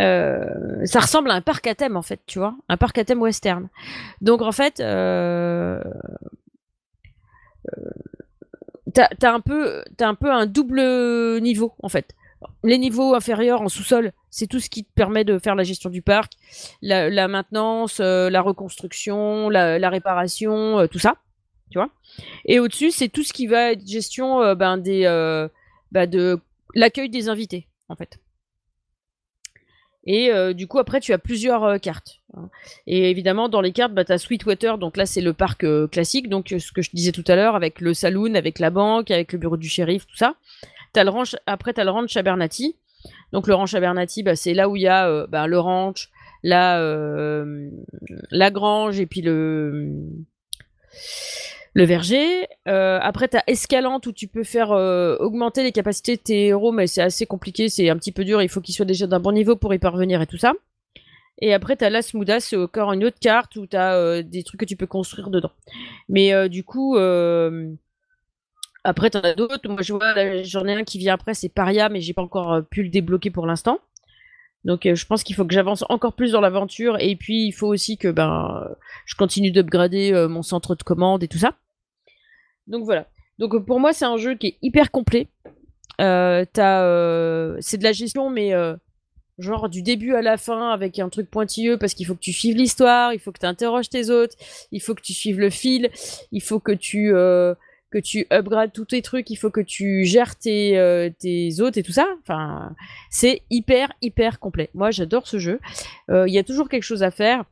[0.00, 2.56] euh, ça ressemble à un parc à thème, en fait, tu vois.
[2.68, 3.68] Un parc à thème western.
[4.20, 4.80] Donc, en fait.
[4.80, 5.82] Euh,
[8.92, 10.80] t'as un peu un peu un double
[11.40, 12.14] niveau en fait
[12.62, 15.90] les niveaux inférieurs en sous-sol, c'est tout ce qui te permet de faire la gestion
[15.90, 16.32] du parc,
[16.82, 21.16] la, maintenance, euh, la reconstruction, la, réparation, euh, tout ça,
[21.70, 21.90] tu vois.
[22.46, 25.02] Et au-dessus, c'est tout ce qui va être gestion euh, ben, des,
[25.92, 26.38] ben, de
[26.74, 28.18] l'accueil des invités, en fait.
[30.06, 32.20] Et du coup, après, tu as plusieurs cartes.
[32.34, 32.48] Hein.
[32.86, 36.28] Et évidemment, dans les cartes, bah, tu as Sweetwater, donc là, c'est le parc classique,
[36.28, 39.32] donc ce que je disais tout à l'heure, avec le saloon, avec la banque, avec
[39.32, 40.36] le bureau du shérif, tout ça.
[40.96, 42.76] Le ranch, après, tu as le ranch Abernathy.
[43.32, 46.10] Donc, le ranch Abernathy, bah, c'est là où il y a euh, bah, le ranch,
[46.42, 47.70] la, euh,
[48.30, 49.94] la grange et puis le,
[51.74, 52.46] le verger.
[52.68, 56.72] Euh, après, tu as Escalante où tu peux faire augmenter les capacités de tes héros,
[56.72, 58.42] mais c'est assez compliqué, c'est un petit peu dur.
[58.42, 60.52] Il faut qu'ils soient déjà d'un bon niveau pour y parvenir et tout ça.
[61.42, 64.42] Et après, tu as Las Mudas, c'est encore une autre carte où tu as des
[64.42, 65.52] trucs que tu peux construire dedans.
[66.08, 66.96] Mais du coup,
[68.84, 69.68] après, t'en as d'autres.
[69.68, 72.62] Moi, vois, j'en ai un qui vient après, c'est Paria, mais j'ai pas encore euh,
[72.62, 73.80] pu le débloquer pour l'instant.
[74.64, 76.96] Donc, euh, je pense qu'il faut que j'avance encore plus dans l'aventure.
[77.00, 78.66] Et puis, il faut aussi que ben,
[79.04, 81.54] je continue d'upgrader euh, mon centre de commande et tout ça.
[82.66, 83.06] Donc, voilà.
[83.38, 85.28] Donc, pour moi, c'est un jeu qui est hyper complet.
[86.00, 86.44] Euh,
[87.60, 88.52] c'est de la gestion, mais
[89.38, 92.32] genre du début à la fin avec un truc pointilleux parce qu'il faut que tu
[92.32, 94.36] suives l'histoire, il faut que tu interroges tes autres,
[94.70, 95.90] il faut que tu suives le fil,
[96.30, 97.14] il faut que tu
[97.90, 101.76] que tu upgrades tous tes trucs, il faut que tu gères tes, euh, tes hôtes
[101.76, 102.06] et tout ça.
[102.22, 102.74] Enfin,
[103.10, 104.70] c'est hyper, hyper complet.
[104.74, 105.60] Moi, j'adore ce jeu.
[106.10, 107.44] Euh, il y a toujours quelque chose à faire.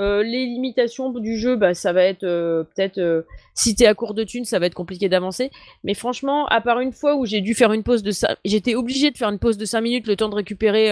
[0.00, 4.24] Euh, les limitations du jeu, bah, ça va être peut-être si t'es à court de
[4.24, 5.50] thunes, ça va être compliqué d'avancer.
[5.84, 8.74] Mais franchement, à part une fois où j'ai dû faire une pause de ça, j'étais
[8.74, 10.90] obligé de faire une pause de 5 minutes, le temps de récupérer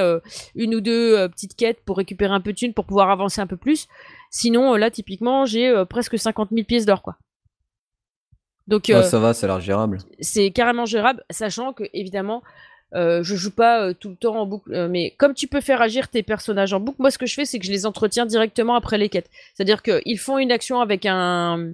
[0.54, 3.46] une ou deux petites quêtes pour récupérer un peu de thunes pour pouvoir avancer un
[3.46, 3.88] peu plus.
[4.30, 7.16] Sinon, là, typiquement, j'ai presque 50 000 pièces d'or, quoi.
[8.70, 9.98] Donc, euh, ça va, ça a l'air gérable.
[10.20, 12.42] C'est carrément gérable, sachant que, évidemment,
[12.92, 15.60] Euh, je joue pas euh, tout le temps en boucle, euh, mais comme tu peux
[15.60, 17.86] faire agir tes personnages en boucle, moi ce que je fais c'est que je les
[17.86, 19.30] entretiens directement après les quêtes.
[19.54, 21.72] C'est-à-dire qu'ils font une action avec un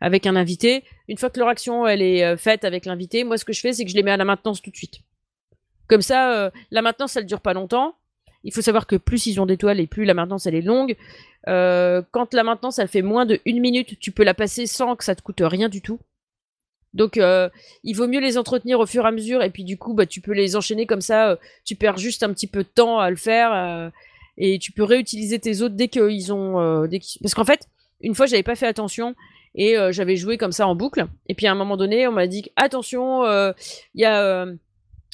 [0.00, 0.82] avec un invité.
[1.06, 3.72] Une fois que leur action elle est faite avec l'invité, moi ce que je fais
[3.72, 4.98] c'est que je les mets à la maintenance tout de suite.
[5.86, 7.94] Comme ça, la maintenance elle dure pas longtemps.
[8.42, 10.96] Il faut savoir que plus ils ont d'étoiles et plus la maintenance elle est longue.
[11.46, 15.04] quand la maintenance elle fait moins de une minute, tu peux la passer sans que
[15.04, 16.00] ça te coûte rien du tout.
[16.94, 17.48] Donc, euh,
[17.84, 20.06] il vaut mieux les entretenir au fur et à mesure, et puis du coup, bah,
[20.06, 21.30] tu peux les enchaîner comme ça.
[21.30, 23.90] Euh, tu perds juste un petit peu de temps à le faire, euh,
[24.38, 26.86] et tu peux réutiliser tes autres dès qu'ils ont.
[26.86, 27.68] Dès Parce qu'en fait,
[28.00, 29.14] une fois, j'avais pas fait attention,
[29.54, 31.06] et j'avais joué comme ça en boucle.
[31.28, 34.46] Et puis à un moment donné, on m'a dit attention, il y a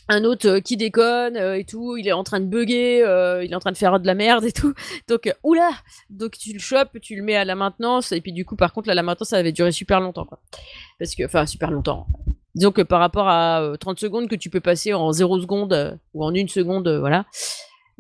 [0.09, 3.45] un autre euh, qui déconne euh, et tout, il est en train de bugger, euh,
[3.45, 4.75] il est en train de faire de la merde et tout.
[5.09, 5.71] Donc, oula
[6.11, 8.73] Donc tu le chopes, tu le mets à la maintenance, et puis du coup, par
[8.73, 10.40] contre, là, la maintenance, ça avait duré super longtemps, quoi.
[10.99, 12.07] Parce que, enfin, super longtemps.
[12.55, 16.25] Disons que par rapport à 30 secondes que tu peux passer en 0 secondes ou
[16.25, 17.27] en 1 seconde, voilà.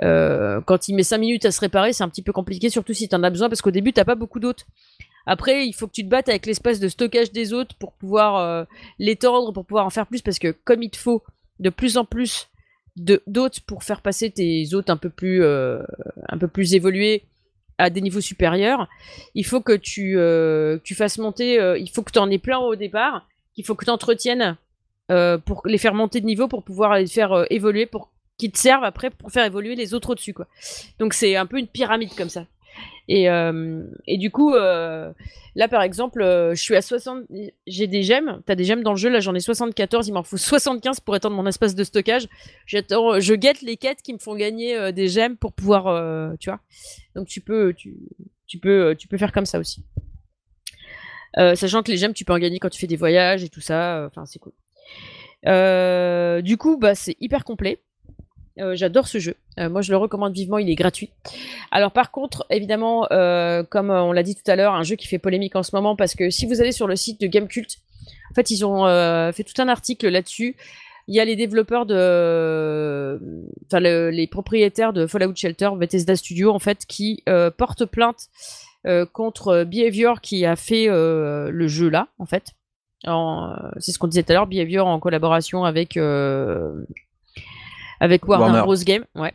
[0.00, 3.06] quand il met 5 minutes à se réparer, c'est un petit peu compliqué, surtout si
[3.06, 4.64] tu en as besoin, parce qu'au début, t'as pas beaucoup d'autres.
[5.26, 8.66] Après, il faut que tu te battes avec l'espace de stockage des autres pour pouvoir
[8.98, 11.22] l'étendre, pour pouvoir en faire plus, parce que comme il te faut
[11.60, 12.48] de plus en plus
[12.96, 15.82] d'autres pour faire passer tes hôtes un peu plus, euh,
[16.28, 17.24] un peu plus évolués
[17.78, 18.88] à des niveaux supérieurs.
[19.34, 22.38] Il faut que tu, euh, tu fasses monter, euh, il faut que tu en aies
[22.38, 24.56] plein au départ, il faut que tu entretiennes
[25.44, 28.84] pour les faire monter de niveau pour pouvoir les faire évoluer, pour qu'ils te servent
[28.84, 30.34] après pour faire évoluer les autres au-dessus.
[30.34, 30.48] Quoi.
[30.98, 32.46] Donc c'est un peu une pyramide comme ça.
[33.08, 35.12] Et, euh, et du coup, euh,
[35.54, 37.24] là par exemple, euh, je suis à 60.
[37.66, 38.42] J'ai des gemmes.
[38.46, 39.08] T'as des gemmes dans le jeu.
[39.08, 40.08] Là, j'en ai 74.
[40.08, 42.28] Il m'en faut 75 pour étendre mon espace de stockage.
[42.66, 43.20] J'attends.
[43.20, 46.36] Je guette les quêtes qui me font gagner des gemmes pour pouvoir.
[46.38, 46.60] tu vois.
[47.14, 49.84] Donc tu peux, tu, peux, tu peux faire comme ça aussi.
[51.36, 53.60] sachant que les gemmes, tu peux en gagner quand tu fais des voyages et tout
[53.60, 54.04] ça.
[54.06, 54.52] Enfin, c'est cool.
[56.42, 57.80] du coup, bah, c'est hyper complet.
[58.58, 59.34] Euh, j'adore ce jeu.
[59.58, 60.58] Euh, moi, je le recommande vivement.
[60.58, 61.10] Il est gratuit.
[61.70, 65.06] Alors, par contre, évidemment, euh, comme on l'a dit tout à l'heure, un jeu qui
[65.06, 67.68] fait polémique en ce moment parce que si vous allez sur le site de Gamecult,
[68.30, 68.84] en fait, ils ont
[69.32, 70.56] fait tout un article là-dessus.
[71.08, 73.20] Il y a les développeurs de,
[73.66, 77.22] enfin, les propriétaires de Fallout Shelter, Bethesda Studio, en fait, qui
[77.56, 78.28] portent plainte
[79.12, 82.52] contre Behavior qui a fait le jeu là, en fait.
[83.04, 85.96] C'est ce qu'on disait tout à l'heure, Behavior en collaboration avec
[88.00, 88.76] avec Warner, Bros.
[88.76, 89.04] Game.
[89.14, 89.32] Ouais.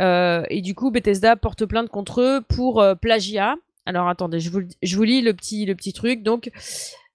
[0.00, 3.56] Euh, et du coup, Bethesda porte plainte contre eux pour euh, plagiat.
[3.86, 6.22] Alors attendez, je vous, je vous lis le petit, le petit truc.
[6.22, 6.50] Donc,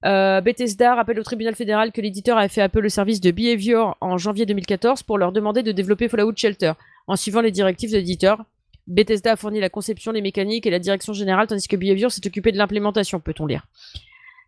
[0.05, 3.97] euh, Bethesda rappelle au tribunal fédéral que l'éditeur avait fait appel au service de Behavior
[4.01, 6.73] en janvier 2014 pour leur demander de développer Fallout Shelter
[7.07, 8.43] en suivant les directives de l'éditeur.
[8.87, 12.25] Bethesda a fourni la conception, les mécaniques et la direction générale, tandis que Behavior s'est
[12.25, 13.67] occupé de l'implémentation, peut-on lire.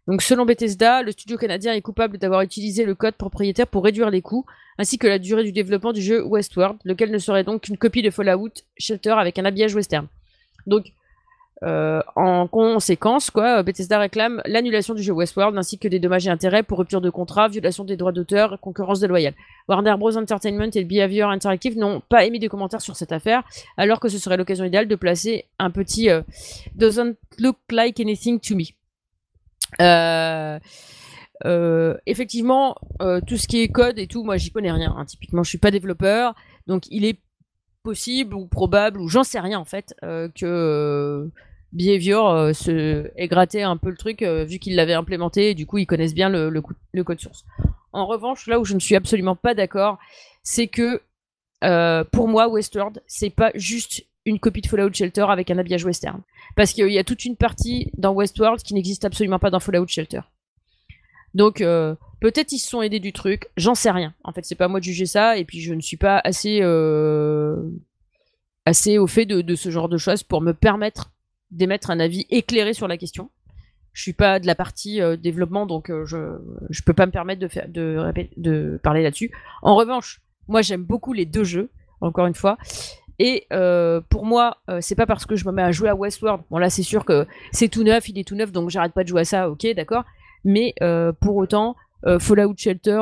[0.07, 4.09] Donc selon Bethesda, le studio canadien est coupable d'avoir utilisé le code propriétaire pour réduire
[4.09, 4.45] les coûts,
[4.77, 8.01] ainsi que la durée du développement du jeu Westworld, lequel ne serait donc qu'une copie
[8.01, 10.07] de Fallout Shelter avec un habillage western.
[10.67, 10.91] Donc
[11.63, 16.29] euh, en conséquence, quoi, Bethesda réclame l'annulation du jeu Westworld ainsi que des dommages et
[16.29, 19.33] intérêts pour rupture de contrat, violation des droits d'auteur, concurrence déloyale.
[19.69, 20.17] Warner Bros.
[20.17, 23.43] Entertainment et Behavior Interactive n'ont pas émis de commentaires sur cette affaire,
[23.77, 26.21] alors que ce serait l'occasion idéale de placer un petit euh,
[26.75, 28.73] Doesn't look like anything to me.
[29.81, 30.59] Euh,
[31.45, 34.93] euh, effectivement, euh, tout ce qui est code et tout, moi j'y connais rien.
[34.97, 35.05] Hein.
[35.05, 36.35] Typiquement, je suis pas développeur,
[36.67, 37.19] donc il est
[37.83, 41.29] possible ou probable ou j'en sais rien en fait que
[41.73, 45.79] Behavior se ait gratté un peu le truc vu qu'il l'avait implémenté et du coup
[45.79, 46.61] ils connaissent bien le,
[47.03, 47.43] code source.
[47.91, 49.99] En revanche, là où je ne suis absolument pas d'accord,
[50.43, 51.01] c'est que
[52.11, 56.21] pour moi Westworld c'est pas juste une copie de Fallout Shelter avec un habillage western.
[56.55, 59.87] Parce qu'il y a toute une partie dans Westworld qui n'existe absolument pas dans Fallout
[59.87, 60.21] Shelter.
[61.33, 64.13] Donc euh, peut-être ils se sont aidés du truc, j'en sais rien.
[64.23, 66.59] En fait, c'est pas moi de juger ça, et puis je ne suis pas assez
[66.61, 67.55] euh,
[68.65, 71.11] assez au fait de, ce genre de choses pour me permettre
[71.51, 73.29] d'émettre un avis éclairé sur la question.
[73.93, 76.37] Je suis pas de la partie euh, développement, donc je
[76.69, 79.31] je peux pas me permettre de faire de parler là-dessus.
[79.63, 82.57] En revanche, moi j'aime beaucoup les deux jeux, encore une fois,
[83.19, 85.95] et euh, pour moi, euh, c'est pas parce que je me mets à jouer à
[85.95, 86.43] Westworld.
[86.49, 89.03] Bon, là, c'est sûr que c'est tout neuf, il est tout neuf, donc j'arrête pas
[89.03, 90.03] de jouer à ça, ok, d'accord.
[90.43, 91.75] Mais euh, pour autant,
[92.19, 93.01] Fallout Shelter,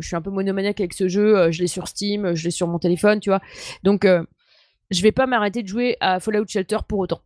[0.00, 1.52] je suis un peu monomaniaque avec ce jeu.
[1.52, 3.40] je l'ai sur Steam, je l'ai sur mon téléphone, tu vois.
[3.84, 4.04] Donc,
[4.90, 7.20] je vais pas m'arrêter de jouer à Fallout Shelter pour autant.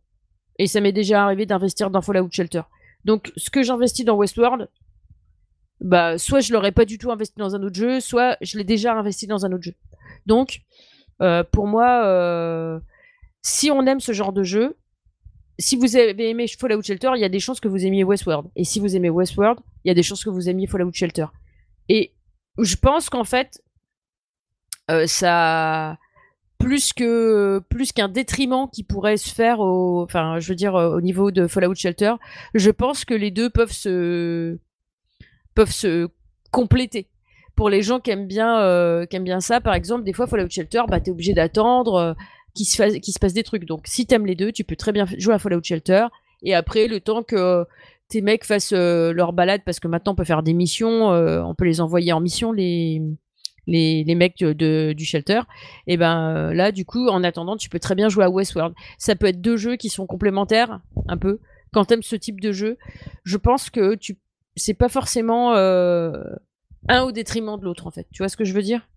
[0.59, 2.61] Et ça m'est déjà arrivé d'investir dans Fallout Shelter.
[3.05, 4.69] Donc, ce que j'investis dans Westworld,
[5.81, 8.63] bah, soit je l'aurais pas du tout investi dans un autre jeu, soit je l'ai
[8.63, 9.73] déjà investi dans un autre jeu.
[10.25, 10.61] Donc,
[11.21, 12.79] euh, pour moi, euh,
[13.41, 14.77] si on aime ce genre de jeu,
[15.57, 18.49] si vous avez aimé Fallout Shelter, il y a des chances que vous aimiez Westworld.
[18.55, 21.25] Et si vous aimez Westworld, il y a des chances que vous aimiez Fallout Shelter.
[21.89, 22.13] Et
[22.57, 23.61] je pense qu'en fait,
[24.89, 25.97] euh, ça
[26.57, 30.99] plus que plus qu'un détriment qui pourrait se faire au enfin je veux dire au
[30.99, 32.15] niveau de Fallout Shelter
[32.53, 34.59] je pense que les deux peuvent se
[35.55, 36.09] peuvent se
[36.51, 37.07] compléter
[37.59, 40.27] pour les gens qui aiment bien euh, qui aiment bien ça par exemple des fois
[40.27, 42.13] Fallout Shelter bah t'es obligé d'attendre euh,
[42.55, 45.05] qu'il se se passe des trucs donc si t'aimes les deux tu peux très bien
[45.17, 46.05] jouer à Fallout Shelter
[46.41, 47.65] et après le temps que
[48.07, 51.53] tes mecs fassent euh, leur balade parce que maintenant on peut faire des missions on
[51.53, 53.01] peut les envoyer en mission les
[53.67, 55.41] les, les mecs de, du shelter,
[55.85, 58.73] et ben là, du coup, en attendant, tu peux très bien jouer à Westworld.
[58.97, 61.39] Ça peut être deux jeux qui sont complémentaires, un peu.
[61.71, 62.79] Quand t'aimes ce type de jeu,
[63.25, 64.17] je pense que tu,
[64.55, 65.53] c'est pas forcément
[66.87, 68.07] un au détriment de l'autre, en fait.
[68.11, 68.87] Tu vois ce que je veux dire?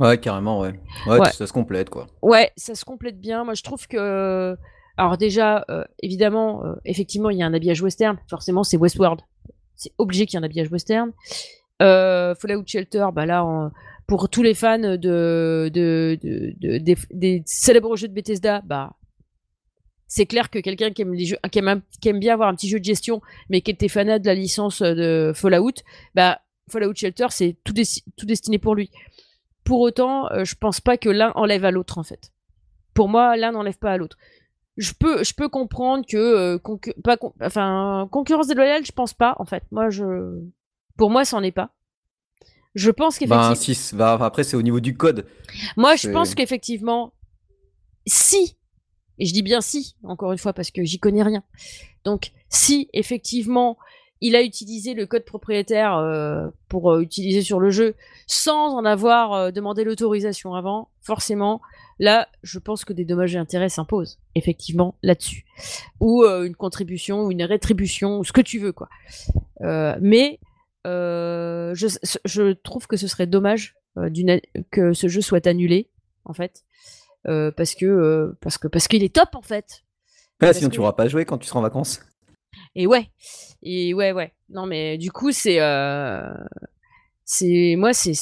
[0.00, 0.78] Ouais, carrément, ouais.
[1.06, 1.30] ouais.
[1.30, 2.06] ça se complète, quoi.
[2.20, 3.44] Ouais, ça se complète bien.
[3.44, 4.56] Moi, je trouve que.
[4.96, 8.18] Alors, déjà, euh, évidemment, effectivement, il y a un habillage western.
[8.28, 9.20] Forcément, c'est Westworld.
[9.76, 11.12] C'est obligé qu'il y ait un habillage western.
[11.82, 13.70] Euh, Fallout Shelter, bah là,
[14.06, 16.18] pour tous les fans de, de,
[17.10, 18.92] des, célèbres jeux de Bethesda, bah
[20.14, 21.82] c'est clair que quelqu'un qui aime les jeux, qui aime,
[22.20, 25.32] bien avoir un petit jeu de gestion, mais qui était fanat de la licence de
[25.34, 25.82] Fallout,
[26.14, 27.74] bah Fallout Shelter, c'est tout,
[28.16, 28.92] tout destiné pour lui.
[29.64, 32.30] Pour autant, euh, je pense pas que l'un enlève à l'autre en fait.
[32.94, 34.16] Pour moi, l'un n'enlève pas à l'autre.
[34.76, 36.58] Je peux, je peux comprendre que euh,
[37.02, 39.64] pas, enfin concurrence déloyale, je pense pas en fait.
[39.72, 40.04] Moi, je
[40.96, 41.74] pour moi, c'en est pas.
[42.76, 43.98] Je pense qu'effectivement.
[43.98, 45.26] Ben, bah, après, c'est au niveau du code.
[45.76, 47.12] Moi, je pense qu'effectivement,
[48.06, 48.56] si,
[49.18, 51.42] et je dis bien si, encore une fois, parce que j'y connais rien.
[52.04, 53.78] Donc, si effectivement,
[54.20, 57.94] il a utilisé le code propriétaire euh, pour euh, utiliser sur le jeu
[58.26, 61.60] sans en avoir euh, demandé l'autorisation avant, forcément,
[61.98, 65.44] là, je pense que des dommages et intérêts s'imposent, effectivement, là-dessus.
[66.00, 68.88] Ou une contribution, ou une rétribution, ou ce que tu veux, quoi.
[69.60, 70.40] mais
[70.86, 73.76] je, trouve que ce serait dommage
[74.70, 75.90] que ce jeu soit annulé,
[76.24, 76.64] en fait,
[77.24, 79.82] parce que parce que parce qu'il est top en fait.
[80.52, 82.00] sinon tu n'auras pas joué quand tu seras en vacances.
[82.74, 83.10] Et ouais,
[83.62, 84.32] et ouais ouais.
[84.48, 85.58] Non mais du coup c'est
[87.24, 88.14] c'est moi c'est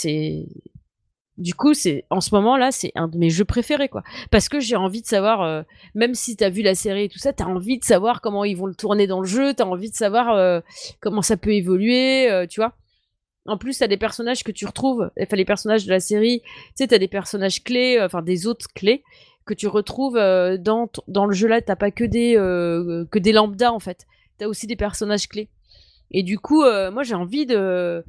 [1.38, 4.02] du coup, c'est en ce moment-là, c'est un de mes jeux préférés, quoi.
[4.30, 5.62] Parce que j'ai envie de savoir, euh,
[5.94, 8.56] même si t'as vu la série et tout ça, t'as envie de savoir comment ils
[8.56, 10.60] vont le tourner dans le jeu, t'as envie de savoir euh,
[11.00, 12.74] comment ça peut évoluer, euh, tu vois.
[13.46, 16.48] En plus, t'as des personnages que tu retrouves, enfin les personnages de la série, tu
[16.76, 19.02] sais, t'as des personnages clés, enfin des autres clés
[19.44, 21.61] que tu retrouves dans dans le jeu là.
[21.61, 24.07] T'as pas que des que des lambda en fait.
[24.38, 25.48] T'as aussi des personnages clés.
[26.12, 28.05] Et du coup, moi j'ai envie de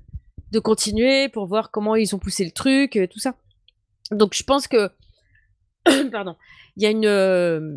[0.54, 3.36] de continuer pour voir comment ils ont poussé le truc, euh, tout ça.
[4.12, 4.91] Donc je pense que,
[6.12, 6.36] pardon,
[6.78, 7.76] il y a une, euh,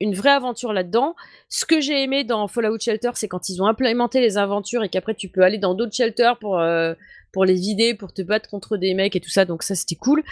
[0.00, 1.14] une vraie aventure là-dedans.
[1.48, 4.88] Ce que j'ai aimé dans Fallout Shelter, c'est quand ils ont implémenté les aventures et
[4.88, 6.94] qu'après tu peux aller dans d'autres shelters pour, euh,
[7.44, 9.44] les vider, pour te battre contre des mecs et tout ça.
[9.44, 10.24] Donc ça, c'était cool.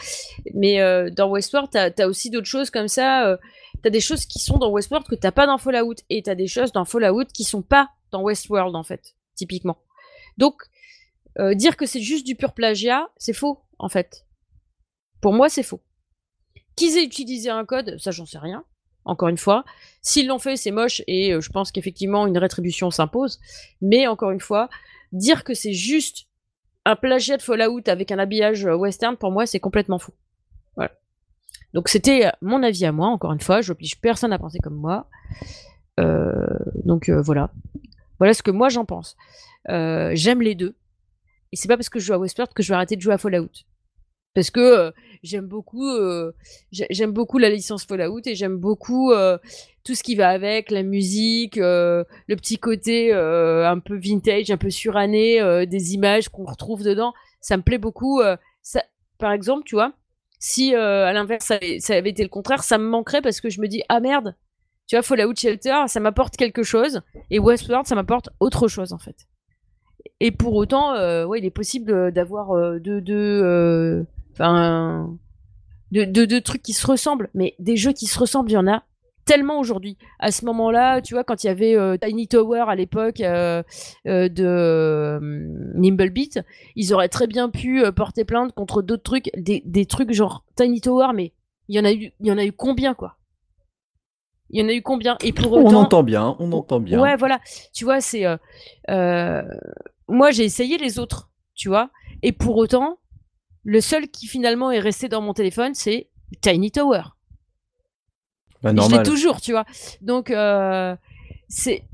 [0.55, 0.79] Mais
[1.13, 3.39] dans Westworld, t'as as aussi d'autres choses comme ça.
[3.83, 5.95] t'as des choses qui sont dans Westworld que t'as pas dans Fallout.
[6.11, 9.79] Et t'as des choses dans Fallout qui sont pas dans Westworld, en fait, typiquement.
[10.39, 10.63] Donc,
[11.39, 14.27] euh, dire que c'est juste du pur plagiat, c'est faux, en fait.
[15.21, 15.81] Pour moi, c'est faux.
[16.77, 18.65] Qu'ils aient utilisé un code, ça, j'en sais rien.
[19.09, 19.65] Encore une fois,
[20.03, 23.41] s'ils l'ont fait, c'est moche et euh, je pense qu'effectivement une rétribution s'impose.
[23.81, 24.69] Mais encore une fois,
[25.13, 26.27] dire que c'est juste
[26.85, 30.13] un plagiat de Fallout avec un habillage euh, western, pour moi, c'est complètement faux.
[30.77, 30.93] Voilà.
[31.73, 33.09] Donc c'était mon avis à moi.
[33.09, 35.09] Encore une fois, j'oblige personne à penser comme moi.
[36.85, 37.51] donc voilà.
[38.19, 39.17] Voilà ce que moi j'en pense.
[39.67, 40.77] J'aime les deux.
[41.51, 43.15] Et c'est pas parce que je joue à Westworld que je vais arrêter de jouer
[43.15, 43.51] à Fallout.
[44.39, 44.93] Parce que euh,
[45.25, 46.31] j'aime beaucoup, euh,
[46.71, 49.37] j'aime beaucoup la licence Fallout et j'aime beaucoup euh,
[49.83, 54.71] tout ce qui va avec, la musique, le petit côté un peu vintage, un peu
[54.71, 57.15] suranné, des images qu'on retrouve dedans.
[57.41, 58.23] Ça me plaît beaucoup.
[58.63, 58.85] Ça,
[59.19, 59.93] par exemple, tu vois,
[60.39, 63.67] si à l'inverse ça, avait été le contraire, ça me manquerait parce que je me
[63.67, 64.37] dis ah merde,
[64.87, 68.99] tu vois Fallout Shelter, ça m'apporte quelque chose et Westworld, ça m'apporte autre chose en
[68.99, 69.27] fait.
[70.21, 70.93] Et pour autant,
[71.27, 74.07] ouais, il est possible d'avoir deux, deux,
[74.39, 75.17] enfin,
[75.91, 78.67] de, de, trucs qui se ressemblent, mais des jeux qui se ressemblent, il y en
[78.67, 78.83] a
[79.25, 79.99] tellement aujourd'hui.
[80.19, 85.19] À ce moment-là, tu vois, quand il y avait Tiny Tower à l'époque de
[85.75, 86.41] Nimblebeat,
[86.77, 90.81] ils auraient très bien pu porter plainte contre d'autres trucs, des, des, trucs genre Tiny
[90.81, 91.33] Tower, mais
[91.69, 93.17] il y en a eu, il y en a eu combien quoi?
[94.51, 95.19] Il y en a eu combien?
[95.23, 96.99] Et pour autant, on entend bien, on entend bien.
[96.99, 97.39] Ouais, voilà.
[97.75, 98.25] Tu vois, c'est
[100.09, 101.91] moi j'ai essayé les autres, tu vois,
[102.23, 102.99] et pour autant,
[103.69, 106.09] le seul qui finalement est resté dans mon téléphone, c'est
[106.41, 107.03] Tiny Tower.
[108.63, 109.67] Bah, je l'ai toujours, tu vois.
[110.01, 110.97] Donc euh,
[111.49, 111.85] c'est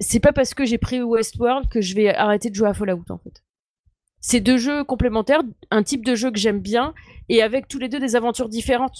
[0.00, 3.04] c'est pas parce que j'ai pris Westworld que je vais arrêter de jouer à Fallout
[3.10, 3.44] en fait.
[4.20, 6.94] c'est deux jeux complémentaires, un type de jeu que j'aime bien,
[7.28, 8.98] et avec tous les deux des aventures différentes.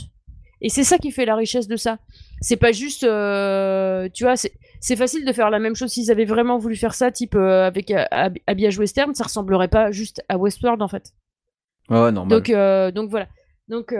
[0.61, 1.99] Et c'est ça qui fait la richesse de ça.
[2.41, 6.27] C'est pas juste, euh, tu vois, c'est facile de faire la même chose s'ils avaient
[6.27, 7.93] vraiment voulu faire ça, type euh, avec
[8.47, 11.13] habillage western, ça ressemblerait pas juste à Westworld en fait.
[11.91, 12.29] Ouais, normal.
[12.29, 13.29] Donc, euh, donc voilà.
[13.69, 13.95] Donc,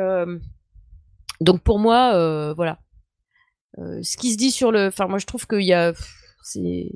[1.41, 2.79] donc pour moi, voilà.
[3.77, 5.93] ce qui se dit sur le, enfin moi je trouve qu'il y a,
[6.43, 6.91] c'est,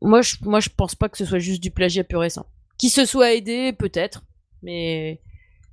[0.00, 2.48] moi je, moi je pense pas que ce soit juste du plagiat pur et simple.
[2.78, 4.24] Qui se soit aidé peut-être,
[4.62, 5.20] mais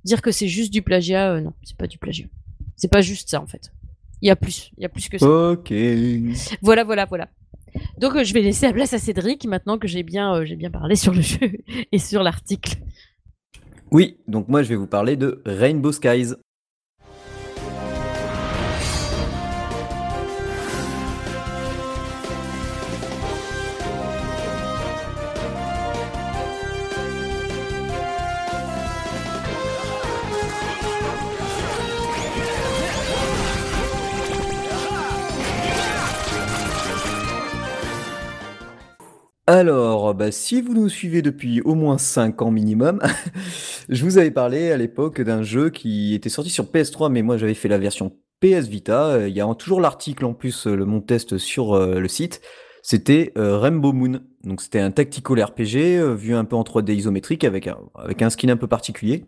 [0.04, 2.26] dire que c'est juste du plagiat, euh, non, c'est pas du plagiat.
[2.76, 3.72] C'est pas juste ça en fait.
[4.22, 5.26] Il y a plus, il y a plus que ça.
[5.26, 5.72] Ok.
[6.62, 7.28] Voilà, voilà, voilà.
[7.98, 10.56] Donc euh, je vais laisser la place à Cédric maintenant que j'ai bien, euh, j'ai
[10.56, 11.52] bien parlé sur le jeu
[11.92, 12.76] et sur l'article.
[13.90, 16.34] Oui, donc moi je vais vous parler de Rainbow Skies.
[39.48, 43.00] Alors, bah, si vous nous suivez depuis au moins 5 ans minimum,
[43.88, 47.36] je vous avais parlé à l'époque d'un jeu qui était sorti sur PS3, mais moi
[47.36, 49.28] j'avais fait la version PS Vita.
[49.28, 52.40] Il y a toujours l'article en plus, le mon test sur euh, le site.
[52.82, 54.20] C'était euh, Rainbow Moon.
[54.42, 58.48] Donc c'était un tactical RPG euh, vu un peu en 3D isométrique avec un, skin
[58.48, 59.26] un peu particulier.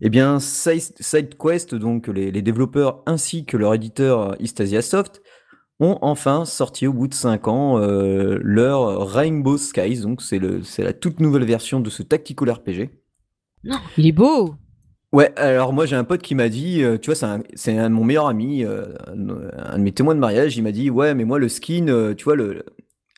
[0.00, 5.20] Eh bien, SideQuest, donc les, les développeurs ainsi que leur éditeur Istasia Soft,
[5.82, 10.38] ont enfin sorti au bout de 5 ans euh, leur Rainbow Skies, donc c'est
[10.78, 12.90] la toute nouvelle version de ce tactical RPG.
[13.64, 14.54] Non, il est beau
[15.12, 17.94] Ouais, alors moi j'ai un pote qui m'a dit, euh, tu vois, c'est un, de
[17.94, 21.24] mon meilleur ami, euh, un de mes témoins de mariage, il m'a dit, ouais, mais
[21.24, 22.64] moi le skin, tu vois, le,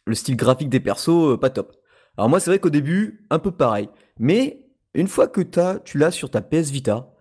[0.05, 1.77] le style graphique des persos, pas top.
[2.17, 3.89] Alors moi c'est vrai qu'au début, un peu pareil,
[4.19, 7.14] mais une fois que as, tu l'as sur ta PS Vita,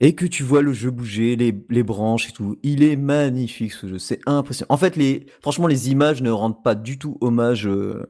[0.00, 2.58] et que tu vois le jeu bouger, les, les, branches et tout.
[2.62, 4.68] Il est magnifique ce jeu, c'est impressionnant.
[4.70, 8.08] En fait, les, franchement, les images ne rendent pas du tout hommage euh,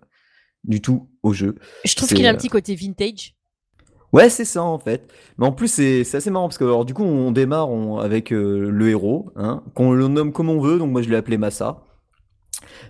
[0.65, 1.55] du tout au jeu.
[1.85, 3.35] Je trouve qu'il a un euh, petit côté vintage.
[4.13, 5.13] Ouais, c'est ça en fait.
[5.39, 7.69] Mais en plus, c'est assez marrant parce que alors, du coup, on démarre
[8.01, 10.79] avec euh, le héros, hein, qu'on le nomme comme on veut.
[10.79, 11.83] Donc moi, je l'ai appelé Massa.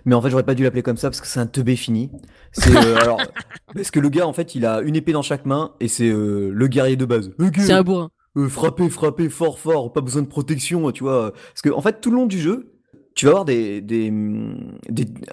[0.05, 2.09] Mais en fait, j'aurais pas dû l'appeler comme ça parce que c'est un teubé fini.
[2.51, 3.19] C'est alors
[3.75, 6.09] parce que le gars, en fait, il a une épée dans chaque main et c'est
[6.09, 7.31] le guerrier de base.
[7.57, 8.09] C'est un bourrin.
[8.37, 11.31] Euh, frapper, frapper fort, fort, pas besoin de protection, tu vois.
[11.31, 12.73] Parce que en fait, tout le long du jeu,
[13.15, 14.13] tu vas avoir des, des,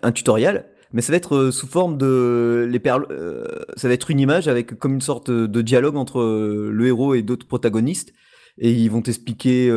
[0.03, 3.47] un tutoriel, mais ça va être euh, sous forme de les perles, euh,
[3.77, 7.23] ça va être une image avec comme une sorte de dialogue entre le héros et
[7.23, 8.15] d'autres protagonistes,
[8.59, 9.71] et ils vont t'expliquer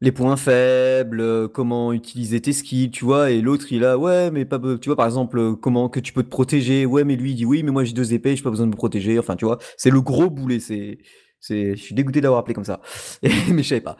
[0.00, 4.44] les points faibles, comment utiliser tes skills, tu vois, et l'autre il a ouais mais
[4.44, 7.34] pas tu vois par exemple comment que tu peux te protéger, ouais mais lui il
[7.36, 9.44] dit oui mais moi j'ai deux épées, j'ai pas besoin de me protéger, enfin tu
[9.44, 10.98] vois, c'est le gros boulet, c'est
[11.48, 12.80] je suis dégoûté d'avoir appelé comme ça,
[13.22, 13.96] mais je savais pas.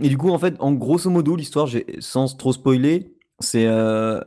[0.00, 1.68] Et du coup, en fait, en grosso modo, l'histoire,
[2.00, 4.20] sans trop spoiler, c'est euh,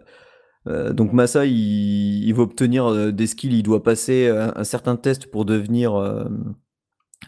[0.67, 4.95] euh, donc Massa, il, il, va obtenir euh, des skills, il doit passer un, certain
[4.95, 6.27] test pour devenir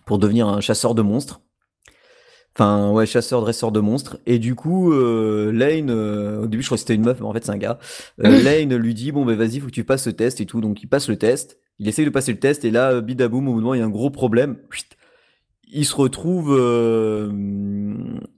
[0.05, 1.41] pour devenir un chasseur de monstres.
[2.55, 4.18] Enfin, ouais, chasseur, dresseur de monstres.
[4.26, 7.45] Et du coup, Lane, au début, je crois que c'était une meuf, mais en fait,
[7.45, 7.80] c'est un gars.
[8.18, 10.60] Lane lui dit, bon, ben vas-y, faut que tu passes ce test et tout.
[10.60, 11.60] Donc, il passe le test.
[11.78, 12.66] Il essaye de passer le test.
[12.66, 14.57] Et là, bidaboum, au bout moment, il y a un gros problème
[15.70, 17.32] il se retrouve, euh,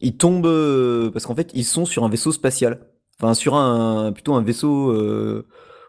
[0.01, 2.87] il tombe euh, parce qu'en fait ils sont sur un vaisseau spatial,
[3.19, 5.47] enfin sur un plutôt un vaisseau euh,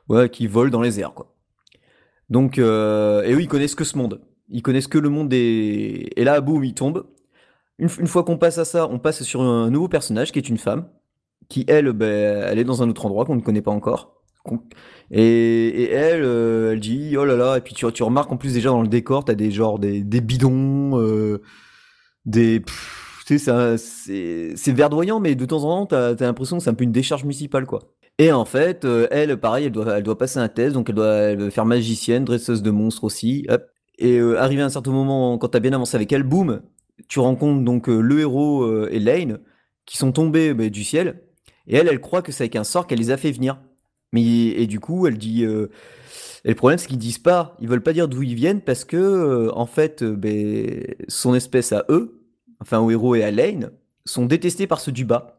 [0.08, 1.34] ouais, qui vole dans les airs quoi.
[2.30, 6.24] Donc et eux ils connaissent que ce monde, ils connaissent que le monde des et
[6.24, 7.06] là boum ils tombent.
[7.78, 10.58] Une, fois qu'on passe à ça, on passe sur un nouveau personnage qui est une
[10.58, 10.86] femme
[11.48, 14.21] qui elle, ben, elle est dans un autre endroit qu'on ne connaît pas encore.
[15.10, 18.54] Et, elle, euh, elle dit oh là là, et puis tu, tu remarques en plus
[18.54, 21.42] déjà dans le décor, t'as des genres des, des bidons, euh,
[22.24, 22.62] des,
[23.26, 26.92] c'est verdoyant, mais de temps en temps, t'as as, l'impression que c'est un peu une
[26.92, 27.80] décharge municipale, quoi.
[28.18, 30.96] Et en fait, euh, elle, pareil, elle doit, elle doit passer un test, donc elle
[30.96, 33.46] doit, faire magicienne, dresseuse de monstres aussi.
[33.98, 36.62] Et arrivé à un certain moment, quand t'as bien avancé avec elle, boum,
[37.08, 39.38] tu rencontres donc le héros et Lane
[39.86, 41.22] qui sont tombés bah, du ciel.
[41.66, 43.58] Et elle, elle croit que c'est avec un sort qu'elle les a fait venir.
[44.12, 45.44] Mais et du coup, elle dit.
[45.44, 45.70] Euh,
[46.44, 48.84] et le problème, c'est qu'ils disent pas, ils veulent pas dire d'où ils viennent parce
[48.84, 52.20] que, euh, en fait, euh, ben, son espèce à eux,
[52.60, 53.70] enfin au héros et à Lane,
[54.04, 55.38] sont détestés par ceux du bas.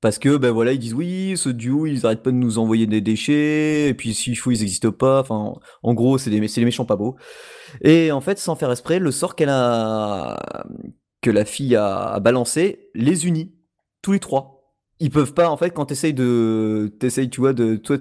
[0.00, 2.58] Parce que, ben voilà, ils disent oui, ceux du haut, ils arrêtent pas de nous
[2.58, 5.20] envoyer des déchets, et puis s'il faut, ils existent pas.
[5.20, 7.16] Enfin, en gros, c'est des, méchants pas beaux.
[7.82, 10.38] Et en fait, sans faire esprit, le sort qu'elle a,
[11.22, 13.54] que la fille a balancé, les unit.
[14.02, 14.53] Tous les trois
[15.04, 17.98] ils peuvent pas en fait quand t'essayes de t'essayes tu vois de toi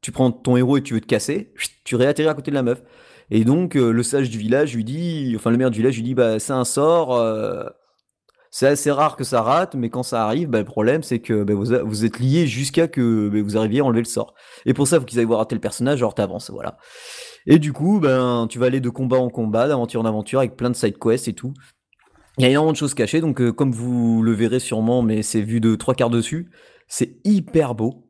[0.00, 1.52] tu prends ton héros et tu veux te casser,
[1.84, 2.80] tu réatterris à côté de la meuf.
[3.30, 6.14] Et donc, le sage du village lui dit, enfin, le maire du village lui dit,
[6.14, 7.20] bah, c'est un sort,
[8.52, 11.42] c'est assez rare que ça rate, mais quand ça arrive, bah, le problème, c'est que
[11.42, 14.34] bah, vous, êtes liés jusqu'à que bah, vous arriviez à enlever le sort.
[14.64, 16.76] Et pour ça, il faut qu'ils aillent voir tel personnage, genre t'avances, voilà.
[17.46, 20.56] Et du coup, ben, tu vas aller de combat en combat, d'aventure en aventure, avec
[20.56, 21.52] plein de side quests et tout.
[22.38, 25.22] Il y a énormément de choses cachées, donc euh, comme vous le verrez sûrement, mais
[25.22, 26.50] c'est vu de trois quarts dessus,
[26.86, 28.04] c'est hyper beau.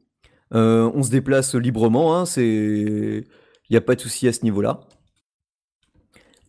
[0.52, 3.24] Euh, on se déplace librement, hein, c'est...
[3.68, 4.80] Il n'y a pas de souci à ce niveau-là.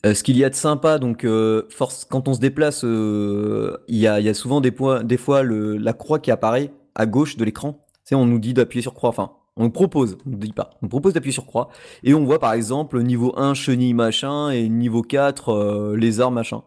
[0.05, 1.25] Euh, ce qu'il y a de sympa, donc
[1.69, 5.41] force, quand on se déplace, il y a, y, a, souvent des, points, des fois
[5.41, 7.83] le, la croix qui apparaît à gauche de l'écran.
[8.11, 10.87] On nous dit d'appuyer sur croix, enfin, on nous propose, on ne dit pas, on
[10.87, 11.69] propose d'appuyer sur croix,
[12.03, 16.63] et on voit par exemple niveau 1 chenille machin, et niveau 4 lézard machin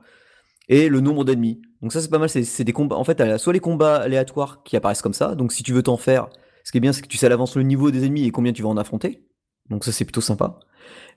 [0.71, 1.61] et le nombre d'ennemis.
[1.83, 2.97] Donc ça c'est pas mal, c'est des combats.
[2.97, 5.83] En fait, a soit les combats aléatoires qui apparaissent comme ça, donc si tu veux
[5.83, 6.31] t'en faire,
[6.65, 8.31] ce qui est bien c'est que tu sais à l'avance le niveau des ennemis et
[8.31, 9.27] combien tu vas en affronter.
[9.69, 10.61] Donc ça c'est plutôt sympa.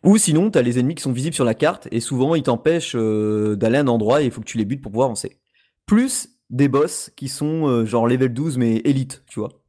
[0.04, 2.44] Ou sinon, tu as les ennemis qui sont visibles sur la carte et souvent ils
[2.44, 5.06] t'empêchent euh, d'aller à un endroit et il faut que tu les butes pour pouvoir
[5.06, 5.40] avancer.
[5.86, 9.64] Plus des boss qui sont euh, genre level 12 mais élite, tu vois.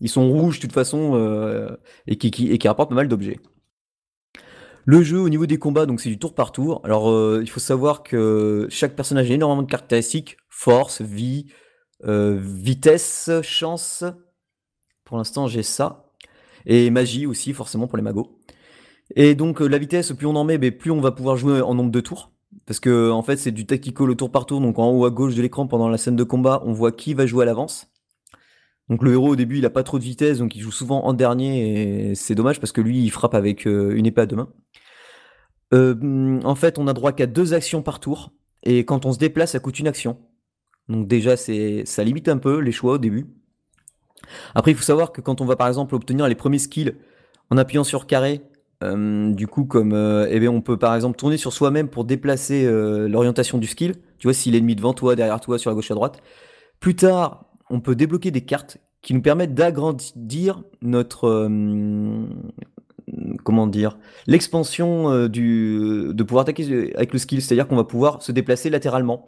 [0.00, 3.40] Ils sont rouges de toute façon euh, et qui rapportent pas mal d'objets.
[4.90, 6.80] Le jeu au niveau des combats, donc c'est du tour par tour.
[6.82, 11.44] Alors euh, il faut savoir que chaque personnage a énormément de caractéristiques force, vie,
[12.06, 14.02] euh, vitesse, chance.
[15.04, 16.06] Pour l'instant j'ai ça.
[16.64, 18.40] Et magie aussi, forcément pour les magos.
[19.14, 21.60] Et donc euh, la vitesse, plus on en met, ben, plus on va pouvoir jouer
[21.60, 22.32] en nombre de tours.
[22.64, 25.10] Parce que en fait c'est du tactical au tour par tour, donc en haut à
[25.10, 27.88] gauche de l'écran pendant la scène de combat, on voit qui va jouer à l'avance.
[28.88, 31.04] Donc le héros au début il a pas trop de vitesse, donc il joue souvent
[31.04, 34.36] en dernier et c'est dommage parce que lui il frappe avec une épée à deux
[34.36, 34.48] mains.
[35.74, 38.32] Euh, en fait, on a droit qu'à deux actions par tour.
[38.62, 40.18] Et quand on se déplace, ça coûte une action.
[40.88, 43.26] Donc déjà, c'est ça limite un peu les choix au début.
[44.54, 46.94] Après, il faut savoir que quand on va par exemple obtenir les premiers skills
[47.50, 48.42] en appuyant sur carré,
[48.82, 52.04] euh, du coup, comme euh, eh bien, on peut par exemple tourner sur soi-même pour
[52.04, 52.66] déplacer
[53.08, 53.94] l'orientation du skill.
[54.18, 56.20] Tu vois, si l'ennemi devant toi, derrière toi, sur la gauche à droite.
[56.80, 61.48] Plus tard, on peut débloquer des cartes qui nous permettent d'agrandir notre
[63.48, 63.96] comment dire,
[64.26, 68.68] l'expansion euh, du de pouvoir attaquer avec le skill, c'est-à-dire qu'on va pouvoir se déplacer
[68.68, 69.24] latéralement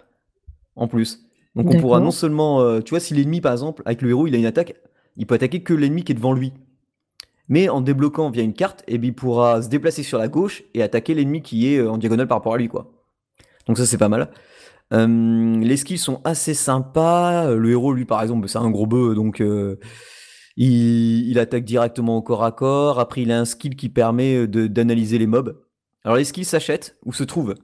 [0.76, 1.24] en plus.
[1.56, 4.26] Donc on pourra non seulement, euh, tu vois, si l'ennemi par exemple avec le héros
[4.26, 4.74] il a une attaque,
[5.16, 6.52] il peut attaquer que l'ennemi qui est devant lui.
[7.48, 10.64] Mais en débloquant via une carte, eh bien, il pourra se déplacer sur la gauche
[10.74, 12.92] et attaquer l'ennemi qui est euh, en diagonale par rapport à lui, quoi.
[13.68, 14.28] Donc ça c'est pas mal.
[14.90, 17.54] les skills sont assez sympas.
[17.54, 19.42] Le héros, lui, par exemple, c'est un gros bœuf, donc
[20.62, 23.00] il, attaque directement au corps à corps.
[23.00, 25.58] Après, il a un skill qui permet euh, d'analyser les mobs.
[26.04, 27.54] Alors, les skills s'achètent ou se trouvent.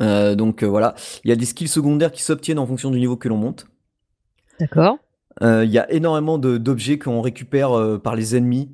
[0.00, 0.94] Euh, donc euh, voilà,
[1.24, 3.66] il y a des skills secondaires qui s'obtiennent en fonction du niveau que l'on monte.
[4.60, 4.98] D'accord.
[5.40, 8.70] il y a énormément d'objets qu'on récupère par les ennemis.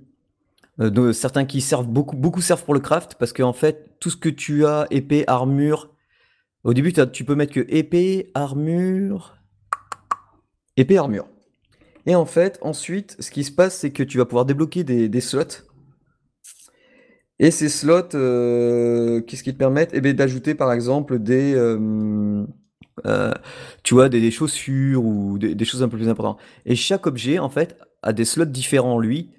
[1.12, 4.30] certains qui servent beaucoup, beaucoup servent pour le craft parce qu'en fait, tout ce que
[4.30, 5.90] tu as, épée, armure,
[6.64, 9.36] au début, tu peux mettre que épée, armure,
[10.76, 11.26] épée, armure.
[12.06, 15.20] Et en fait, ensuite, ce qui se passe, c'est que tu vas pouvoir débloquer des,
[15.20, 15.64] slots.
[17.38, 19.90] Et ces slots, euh, qu'est-ce qu'ils te permettent?
[19.94, 22.44] Eh bien, d'ajouter par exemple des, euh,
[23.06, 23.32] euh,
[23.82, 26.38] tu vois, des, chaussures ou des, choses un peu plus importantes.
[26.66, 29.30] Et chaque objet, en fait, a des slots différents lui.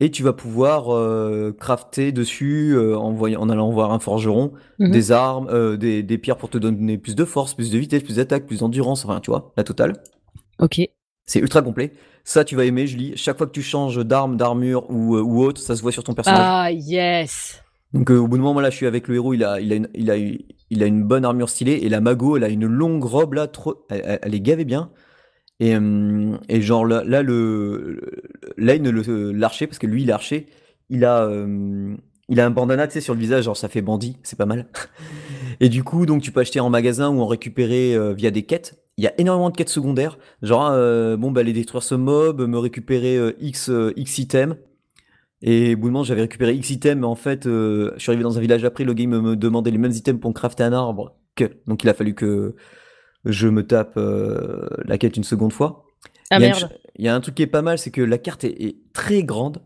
[0.00, 4.92] Et tu vas pouvoir crafter dessus en, voyant, en allant voir un forgeron, mhm.
[4.92, 8.16] des armes, des, des pierres pour te donner plus de force, plus de vitesse, plus
[8.16, 10.00] d'attaque, plus d'endurance, enfin, tu vois, la totale.
[10.60, 10.88] Ok.
[11.28, 11.92] C'est ultra complet.
[12.24, 13.12] Ça, tu vas aimer, Julie.
[13.16, 16.02] Chaque fois que tu changes d'arme, d'armure ou, euh, ou, autre, ça se voit sur
[16.02, 16.40] ton personnage.
[16.42, 17.62] Ah, yes
[17.92, 19.34] Donc, euh, au bout d'un moment, là, je suis avec le héros.
[19.34, 21.80] Il a, il a, une, il a, il a une bonne armure stylée.
[21.82, 23.46] Et la mago, elle a une longue robe, là.
[23.46, 24.90] Trop, elle, est gavée bien.
[25.60, 28.00] Et, euh, et genre, là, là le,
[28.56, 30.46] le, l'archer, parce que lui, il est archer,
[30.88, 31.28] il a,
[32.28, 33.44] il a un bandana, tu sais, sur le visage.
[33.44, 34.16] Genre, ça fait bandit.
[34.22, 34.66] C'est pas mal.
[35.60, 38.78] et du coup, donc, tu peux acheter en magasin ou en récupérer via des quêtes
[38.98, 40.18] il y a énormément de quêtes secondaires.
[40.42, 44.56] Genre, euh, bon, bah, aller détruire ce mob, me récupérer euh, X, euh, X items.
[45.40, 48.24] Et au bout de moment, j'avais récupéré X items, mais en fait, je suis arrivé
[48.24, 51.16] dans un village après, le game me demandait les mêmes items pour crafter un arbre.
[51.36, 51.44] Que.
[51.68, 52.56] Donc, il a fallu que
[53.24, 55.84] je me tape la quête une seconde fois.
[56.30, 56.52] Ah, il, y
[56.96, 59.22] il y a un truc qui est pas mal, c'est que la carte est, très
[59.22, 59.62] grande.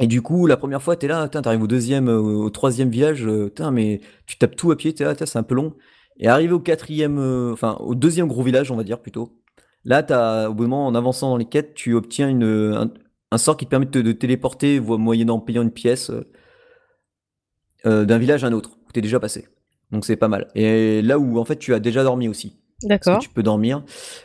[0.00, 3.26] Et du coup, la première fois, t'es là, t'arrives au deuxième, au troisième village,
[3.72, 5.74] mais tu tapes tout à pied, t'es là, c'est un peu long.
[6.18, 9.40] Et arrivé au quatrième, euh, enfin au deuxième gros village, on va dire plutôt.
[9.84, 12.90] Là, as, au bout moment, en avançant dans les quêtes, tu obtiens une,
[13.30, 16.28] un, sort qui te permet de, te téléporter, moyennant payant une pièce, euh,
[17.86, 19.48] euh, d'un village à un autre, où tu es déjà passé.
[19.92, 20.48] Donc c'est pas mal.
[20.54, 22.58] Et là où en fait tu as déjà dormi aussi.
[22.82, 23.20] D'accord.
[23.20, 23.82] Tu peux dormir.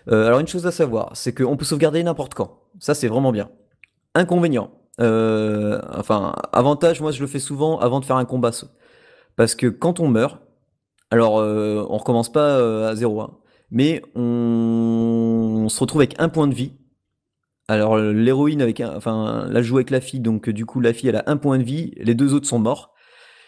[0.07, 2.59] alors une chose à savoir, c'est qu'on peut sauvegarder n'importe quand.
[2.79, 3.49] Ça c'est vraiment bien.
[4.13, 8.51] Inconvénient, euh, enfin, avantage, moi je le fais souvent avant de faire un combat.
[9.35, 10.41] Parce que quand on meurt,
[11.09, 13.37] alors euh, on recommence pas euh, à zéro, hein,
[13.71, 15.63] mais on...
[15.65, 16.73] on se retrouve avec un point de vie.
[17.67, 18.95] Alors l'héroïne avec un...
[18.95, 21.57] enfin là joue avec la fille, donc du coup la fille elle a un point
[21.57, 22.93] de vie, les deux autres sont morts.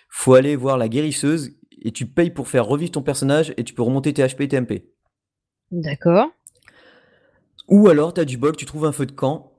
[0.10, 3.74] Faut aller voir la guérisseuse et tu payes pour faire revivre ton personnage et tu
[3.74, 4.86] peux remonter tes HP et tes MP.
[5.72, 6.30] D'accord.
[7.68, 9.55] Ou alors t'as du bol, tu trouves un feu de camp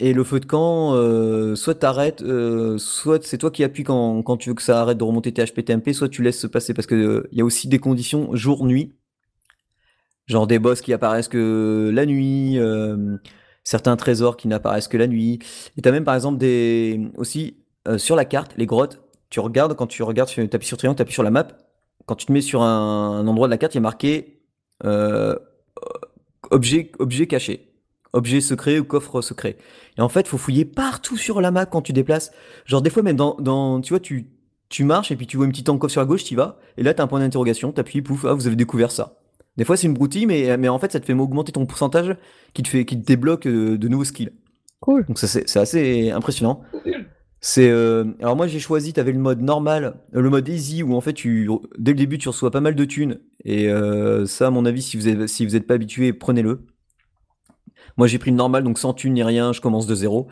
[0.00, 4.36] et le feu de camp, euh, soit t'arrêtes, euh, soit c'est toi qui appuies quand,
[4.38, 6.46] tu veux que ça arrête de remonter tes HP, tes MP, soit tu laisses se
[6.48, 8.94] passer parce que il y a aussi des conditions jour-nuit,
[10.26, 13.16] genre des boss qui apparaissent que la nuit, euh,
[13.62, 15.38] certains trésors qui n'apparaissent que la nuit.
[15.76, 19.00] Et t'as même par exemple des aussi euh, sur la carte les grottes.
[19.30, 21.48] Tu regardes quand tu regardes, tu appuies sur triangle, tu appuies sur la map.
[22.06, 24.42] Quand tu te mets sur un, endroit de la carte, il y a marqué
[26.50, 27.73] objet objet caché
[28.14, 29.56] objet secret ou coffre secret.
[29.98, 32.32] Et en fait, faut fouiller partout sur la map quand tu déplaces.
[32.64, 34.30] Genre des fois même dans, dans tu vois, tu,
[34.68, 36.82] tu marches et puis tu vois une petite encoffre sur la gauche, tu vas, et
[36.82, 39.18] là t'as un point d'interrogation, t'appuies, pouf, ah vous avez découvert ça.
[39.56, 42.16] Des fois c'est une broutille, mais, mais en fait ça te fait augmenter ton pourcentage
[42.54, 44.30] qui te fait qui te débloque euh, de nouveaux skills.
[44.80, 45.04] Cool.
[45.06, 46.62] Donc ça c'est c'est assez impressionnant.
[47.40, 50.94] C'est euh, alors moi j'ai choisi, t'avais le mode normal, euh, le mode easy où
[50.94, 54.46] en fait tu dès le début tu reçois pas mal de thunes et euh, ça
[54.46, 56.64] à mon avis si vous êtes si vous êtes pas habitué prenez-le.
[57.96, 60.26] Moi, j'ai pris le normal, donc sans thune ni rien, je commence de zéro.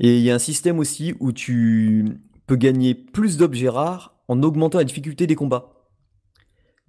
[0.00, 2.04] Et il y a un système aussi où tu
[2.46, 5.74] peux gagner plus d'objets rares en augmentant la difficulté des combats.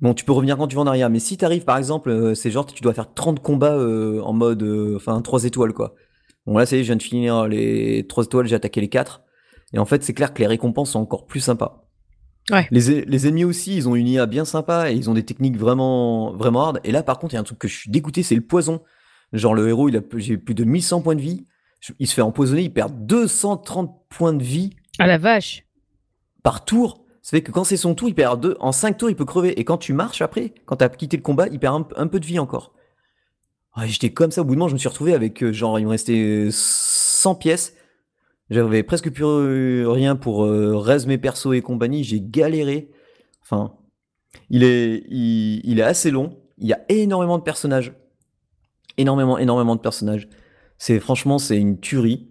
[0.01, 2.35] Bon, tu peux revenir quand tu vas en arrière, mais si t'arrives par exemple, euh,
[2.35, 5.95] c'est genre tu dois faire 30 combats euh, en mode, euh, enfin 3 étoiles quoi.
[6.45, 8.89] Bon là, ça y est, je viens de finir les 3 étoiles, j'ai attaqué les
[8.89, 9.21] 4.
[9.73, 11.87] Et en fait, c'est clair que les récompenses sont encore plus sympas.
[12.51, 12.67] Ouais.
[12.71, 15.57] Les, les ennemis aussi, ils ont une IA bien sympa et ils ont des techniques
[15.57, 16.81] vraiment, vraiment hard.
[16.83, 18.41] Et là, par contre, il y a un truc que je suis dégoûté, c'est le
[18.41, 18.81] poison.
[19.37, 21.45] Genre le héros, il a j'ai plus de 1100 points de vie.
[21.99, 25.65] Il se fait empoisonner, il perd 230 points de vie Ah la vache.
[26.43, 27.05] par tour.
[27.21, 28.55] Ça fait que quand c'est son tour, il perd deux.
[28.59, 29.59] En 5 tours, il peut crever.
[29.59, 32.19] Et quand tu marches après, quand t'as quitté le combat, il perd un, un peu
[32.19, 32.73] de vie encore.
[33.77, 34.41] Ouais, J'étais comme ça.
[34.41, 37.35] Au bout de moment, je me suis retrouvé avec euh, genre, il me restait 100
[37.35, 37.73] pièces.
[38.51, 42.03] J'avais presque plus euh, rien pour euh, raise mes persos et compagnie.
[42.03, 42.91] J'ai galéré.
[43.41, 43.73] Enfin,
[44.51, 46.37] il est, il, il est assez long.
[46.59, 47.91] Il y a énormément de personnages.
[48.97, 50.27] Énormément, énormément de personnages.
[50.77, 52.29] C'est franchement, c'est une tuerie.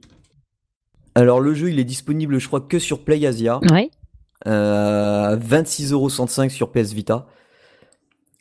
[1.14, 3.90] Alors le jeu, il est disponible, je crois, que sur PlayAsia Ouais.
[4.46, 7.26] euh, 26,65€ sur PS Vita.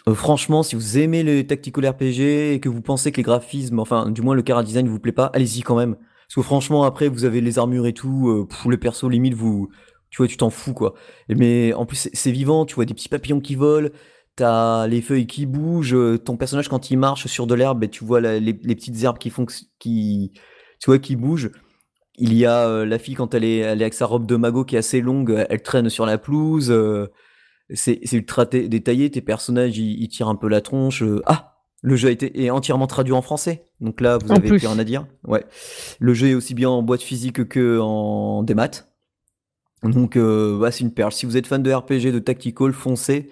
[0.10, 3.80] Euh, franchement, si vous aimez les tactical RPG et que vous pensez que les graphismes,
[3.80, 5.96] enfin, du moins le cara design vous plaît pas, allez-y quand même.
[5.96, 9.34] Parce que franchement, après, vous avez les armures et tout, euh, pff, le perso, limite,
[9.34, 9.70] vous,
[10.10, 10.94] tu vois, tu t'en fous, quoi.
[11.30, 13.90] Mais en plus, c'est vivant, tu vois des petits papillons qui volent,
[14.36, 18.04] t'as les feuilles qui bougent, euh, ton personnage, quand il marche sur de l'herbe, tu
[18.04, 19.46] vois la- les, les petites herbes qui font,
[19.80, 20.32] qui,
[20.80, 21.52] tu vois, qui bougent.
[22.18, 24.36] Il y a euh, la fille quand elle est, elle est avec sa robe de
[24.36, 26.70] magot qui est assez longue, euh, elle traîne sur la pelouse.
[26.72, 27.08] euh,
[27.74, 29.10] c'est ultra dé- détaillé.
[29.10, 31.02] Tes personnages, ils, ils tirent un peu la tronche.
[31.02, 33.68] euh, ah, le jeu a été est entièrement traduit en français.
[33.82, 34.58] Donc là, vous En avez plus.
[34.66, 35.06] rien à dire.
[35.26, 35.44] Ouais.
[36.00, 38.70] Le jeu est aussi bien en boîte physique que en démat.
[39.84, 41.12] Donc bah, c'est une perle.
[41.12, 43.30] Si vous êtes fan de RPG, de tactical, foncez.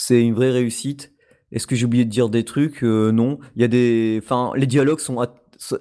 [0.00, 1.12] C'est une vraie réussite.
[1.50, 2.84] Est-ce que j'ai oublié de dire des trucs?
[2.84, 3.40] Euh, Non.
[3.56, 5.34] Il y a des, enfin, les dialogues sont, at-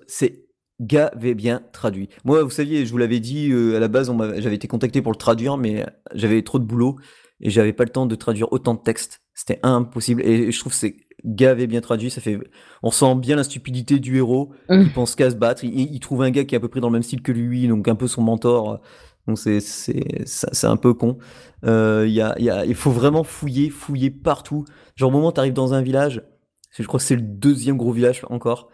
[0.07, 0.45] c'est
[0.79, 2.09] gavé bien traduit.
[2.25, 5.11] Moi, vous saviez, je vous l'avais dit euh, à la base, j'avais été contacté pour
[5.11, 6.95] le traduire, mais j'avais trop de boulot
[7.41, 9.21] et j'avais pas le temps de traduire autant de textes.
[9.35, 10.23] C'était impossible.
[10.25, 12.09] Et je trouve que c'est gavé bien traduit.
[12.09, 12.39] Ça fait,
[12.81, 14.51] on sent bien la stupidité du héros.
[14.67, 14.81] Mm.
[14.81, 15.63] Il pense qu'à se battre.
[15.63, 17.31] Il, il trouve un gars qui est à peu près dans le même style que
[17.31, 18.81] lui, donc un peu son mentor.
[19.27, 21.17] Donc c'est un peu con.
[21.65, 24.65] Euh, il faut vraiment fouiller, fouiller partout.
[24.95, 26.23] Genre au moment t'arrives dans un village,
[26.71, 28.69] je crois que c'est le deuxième gros village encore.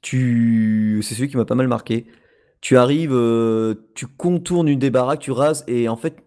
[0.00, 2.06] Tu, c'est celui qui m'a pas mal marqué.
[2.60, 6.24] Tu arrives, euh, tu contournes une des baraques, tu rases et en fait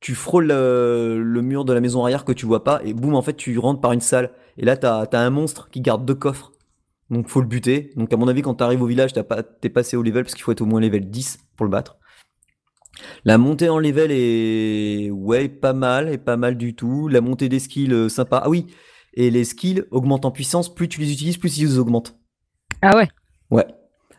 [0.00, 3.14] tu frôles le, le mur de la maison arrière que tu vois pas et boum
[3.14, 6.04] en fait tu rentres par une salle et là t'as as un monstre qui garde
[6.04, 6.52] deux coffres
[7.08, 10.02] donc faut le buter donc à mon avis quand t'arrives au village t'es passé au
[10.02, 11.98] level parce qu'il faut être au moins level 10 pour le battre
[13.24, 17.48] la montée en level est ouais pas mal et pas mal du tout la montée
[17.48, 18.66] des skills euh, sympa ah oui
[19.14, 22.16] et les skills augmentent en puissance plus tu les utilises plus ils augmentent
[22.82, 23.08] Ah ouais.
[23.50, 23.66] Ouais.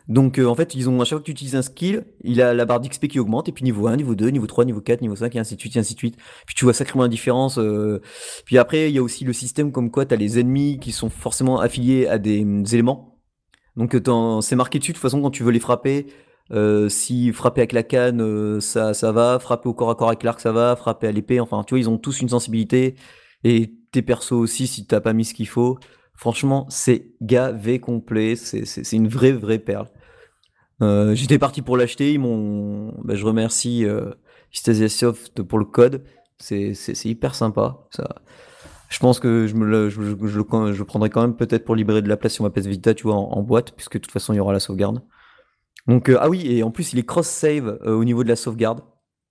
[0.06, 2.42] Donc euh, en fait, ils ont à chaque fois que tu utilises un skill, il
[2.42, 4.80] a la barre d'XP qui augmente, et puis niveau 1, niveau 2, niveau 3, niveau
[4.80, 6.16] 4, niveau 5, et ainsi de suite, et ainsi de suite.
[6.46, 7.58] Puis tu vois sacrément la différence.
[7.58, 8.00] euh.
[8.44, 10.92] Puis après, il y a aussi le système comme quoi tu as les ennemis qui
[10.92, 13.18] sont forcément affiliés à des hum, éléments.
[13.76, 13.96] Donc
[14.42, 16.06] c'est marqué dessus, de toute façon, quand tu veux les frapper,
[16.52, 20.08] euh, si frapper avec la canne, euh, ça, ça va, frapper au corps à corps
[20.08, 22.96] avec l'arc, ça va, frapper à l'épée, enfin, tu vois, ils ont tous une sensibilité,
[23.44, 25.78] et tes persos aussi, si t'as pas mis ce qu'il faut.
[26.14, 29.88] Franchement, c'est gavé complet, c'est une vraie, vraie perle.
[30.82, 32.18] Euh, J'étais parti pour l'acheter.
[32.18, 34.10] Bah, je remercie euh,
[34.52, 36.04] Soft pour le code.
[36.38, 37.86] C'est hyper sympa.
[37.90, 38.16] Ça.
[38.88, 42.02] Je pense que je me le, je, je, je, prendrai quand même peut-être pour libérer
[42.02, 44.32] de la place sur ma PS Vita, tu vois, en boîte, puisque de toute façon
[44.32, 45.02] il y aura la sauvegarde.
[45.86, 48.36] Donc euh, ah oui, et en plus il est cross-save euh, au niveau de la
[48.36, 48.80] sauvegarde,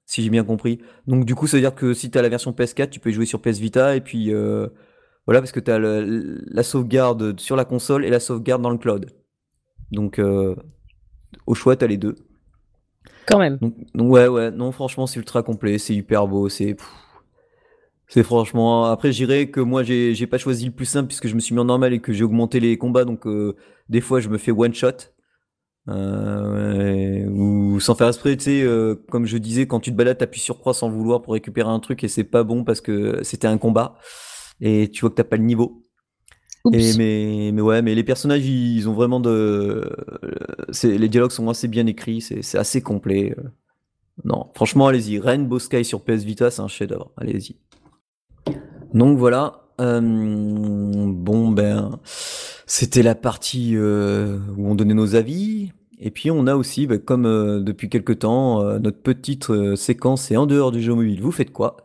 [0.06, 0.80] si j'ai bien compris.
[1.08, 3.10] Donc du coup ça veut dire que si tu as la version PS4, tu peux
[3.10, 4.68] y jouer sur PS Vita, et puis euh,
[5.26, 8.70] voilà, parce que tu as le, la sauvegarde sur la console et la sauvegarde dans
[8.70, 9.12] le cloud.
[9.92, 10.20] Donc
[11.46, 12.16] au choix, tu as les deux.
[13.26, 13.58] Quand même.
[13.58, 16.76] Donc, donc, ouais, ouais, non, franchement, c'est ultra complet, c'est hyper beau, c'est.
[18.08, 18.86] C'est franchement.
[18.86, 21.40] Après, je dirais que moi, j'ai j'ai pas choisi le plus simple puisque je me
[21.40, 23.56] suis mis en normal et que j'ai augmenté les combats, donc euh,
[23.90, 25.13] des fois, je me fais one shot.
[25.90, 30.18] Euh, ou sans faire esprit, tu sais, euh, comme je disais, quand tu te balades,
[30.18, 33.20] t'appuies sur croix sans vouloir pour récupérer un truc et c'est pas bon parce que
[33.24, 33.98] c'était un combat
[34.62, 35.82] et tu vois que t'as pas le niveau.
[36.72, 39.92] Et mais, mais ouais, mais les personnages, ils ont vraiment de.
[40.84, 43.36] Les dialogues sont assez bien écrits, c'est assez complet.
[44.24, 45.20] Non, franchement, allez-y.
[45.20, 47.12] Rainbow Sky sur PS Vita, c'est un chef-d'œuvre.
[47.18, 47.58] Allez-y.
[48.94, 49.63] Donc voilà.
[49.80, 52.00] Euh, bon, ben.
[52.66, 55.72] C'était la partie euh, où on donnait nos avis.
[56.00, 60.38] Et puis on a aussi, ben, comme euh, depuis quelques temps, notre petite séquence est
[60.38, 61.22] en dehors du jeu mobile.
[61.22, 61.78] Vous faites quoi?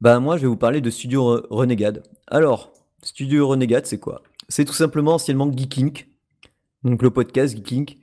[0.00, 2.02] Ben moi, je vais vous parler de Studio Re Renegade.
[2.26, 2.72] Alors,
[3.02, 4.22] Studio Renegade, c'est quoi?
[4.48, 6.08] C'est tout simplement anciennement Geekink,
[6.82, 7.98] donc le podcast Geekink,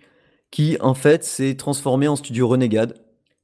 [0.51, 2.93] qui en fait s'est transformé en Studio Renegade.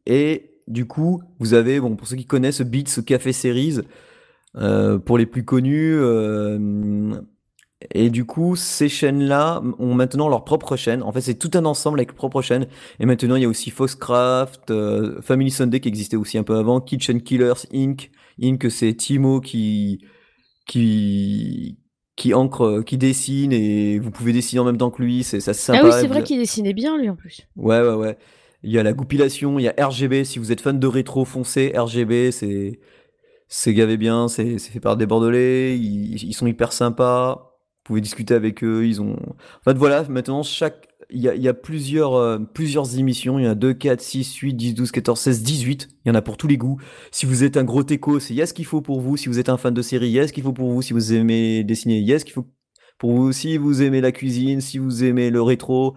[0.06, 3.80] Et du coup, vous avez, bon, pour ceux qui connaissent Beats Café Series,
[4.54, 7.14] pour les plus connus, euh,
[7.91, 11.04] et du coup, ces chaînes-là ont maintenant leur propre chaîne.
[11.04, 12.68] En fait, c'est tout un ensemble avec propre chaîne.
[12.99, 16.56] Et maintenant, il y a aussi Foxcraft, euh, Family Sunday qui existait aussi un peu
[16.56, 18.12] avant, Kitchen Killers Inc.
[18.41, 18.66] Inc.
[18.70, 20.06] C'est Timo qui
[20.66, 21.78] qui
[22.16, 25.24] qui encre, qui dessine et vous pouvez dessiner en même temps que lui.
[25.24, 25.80] C'est ça sympa.
[25.84, 27.47] Ah oui, c'est vrai qu'il dessinait bien lui en plus.
[27.56, 28.18] Ouais, ouais, ouais.
[28.66, 30.24] Il y a la goupilation, il y a RGB.
[30.24, 32.80] Si vous êtes fan de rétro foncé, RGB, c'est
[33.56, 34.28] c'est gavé bien.
[34.28, 35.78] C'est fait par des Bordelais.
[35.78, 37.51] Ils, sont hyper sympas
[37.84, 38.88] vous pouvez discuter avec eux.
[38.88, 39.14] Ils ont.
[39.14, 40.88] En fait, voilà, maintenant, chaque.
[41.10, 43.38] Il y a, plusieurs, euh, plusieurs émissions.
[43.38, 45.89] Il y en a 2, 4, 6, 8, 10, 12, 14, 16, 18.
[46.06, 46.80] Il y en a pour tous les goûts.
[47.12, 49.18] Si vous êtes un gros teco, c'est yes qu'il faut pour vous.
[49.18, 50.82] Si vous êtes un fan de série, yes qu'il faut pour vous.
[50.82, 52.47] Si vous aimez dessiner, yes qu'il faut
[52.97, 53.34] pour vous.
[53.34, 55.93] Si vous aimez la cuisine, si vous aimez le rétro,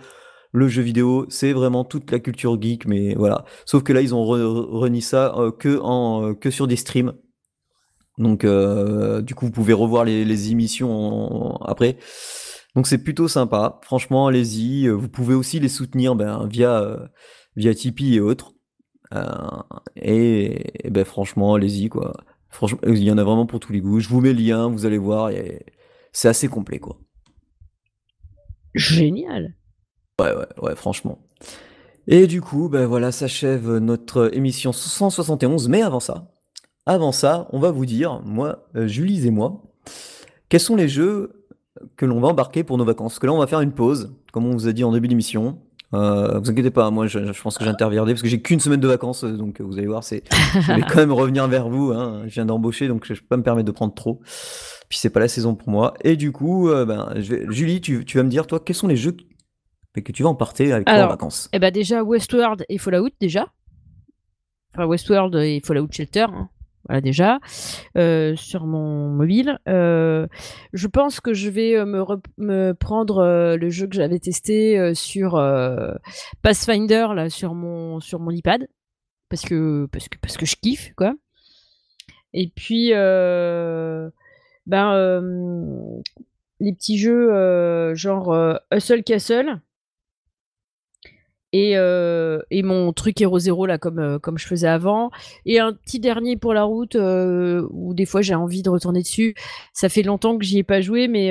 [0.53, 2.87] le jeu vidéo, c'est vraiment toute la culture geek.
[2.87, 3.45] Mais voilà.
[3.65, 7.15] Sauf que là, ils ont reni ça euh, que, en, euh, que sur des streams.
[8.19, 11.99] Donc, euh, du coup, vous pouvez revoir les, les émissions en- après.
[12.75, 13.79] Donc, c'est plutôt sympa.
[13.83, 14.87] Franchement, allez-y.
[14.89, 17.07] Euh, Vous pouvez aussi les soutenir ben, via, euh,
[17.57, 18.53] via Tipeee et autres.
[19.15, 19.25] Euh,
[19.97, 22.15] et, et ben, franchement, allez-y, quoi.
[22.51, 24.01] Franchement, il y en a vraiment pour tous les goûts.
[24.01, 25.31] Je vous mets le lien, vous allez voir.
[26.13, 26.99] C'est assez complet, quoi.
[28.75, 29.55] Génial.
[30.21, 31.19] Ouais, ouais, ouais, franchement.
[32.09, 35.69] Et du coup, ben voilà, s'achève notre émission 171.
[35.69, 36.31] Mais avant ça,
[36.87, 39.63] avant ça, on va vous dire, moi, euh, Julie et moi,
[40.49, 41.45] quels sont les jeux
[41.97, 43.13] que l'on va embarquer pour nos vacances?
[43.15, 45.09] Parce que là, on va faire une pause, comme on vous a dit en début
[45.09, 45.59] d'émission.
[45.95, 48.81] Euh, vous inquiétez pas, moi, je, je pense que j'interviendrai parce que j'ai qu'une semaine
[48.81, 50.23] de vacances, euh, donc vous allez voir, c'est,
[50.61, 51.93] je vais quand même revenir vers vous.
[51.93, 52.23] Hein.
[52.27, 54.21] Je viens d'embaucher, donc je peux pas me permettre de prendre trop.
[54.89, 55.95] Puis c'est pas la saison pour moi.
[56.03, 58.77] Et du coup, euh, ben, je vais, Julie, tu, tu vas me dire, toi, quels
[58.77, 61.49] sont les jeux que, tu vas emporter avec toi en Alors, vacances?
[61.53, 63.47] Eh ben déjà Westworld et Fallout déjà.
[64.75, 66.27] Enfin Westworld et Fallout Shelter.
[66.29, 66.51] hein.
[66.89, 67.41] Voilà déjà
[67.97, 69.59] euh, sur mon mobile.
[69.69, 70.27] Euh,
[70.73, 71.85] je pense que je vais euh,
[72.37, 75.33] me, prendre le jeu que j'avais testé sur
[76.43, 78.69] Pathfinder là sur mon sur mon iPad
[79.29, 81.15] parce que parce que parce que je kiffe quoi.
[82.33, 82.91] Et puis
[84.67, 84.93] ben
[86.61, 89.61] les petits jeux genre Hustle Castle
[91.57, 95.11] et, euh, et mon truc Hero Zero là comme, euh, comme je faisais avant.
[95.47, 99.01] Et un petit dernier pour la route euh, où des fois j'ai envie de retourner
[99.01, 99.35] dessus.
[99.73, 101.29] Ça fait longtemps que j'y ai pas joué mais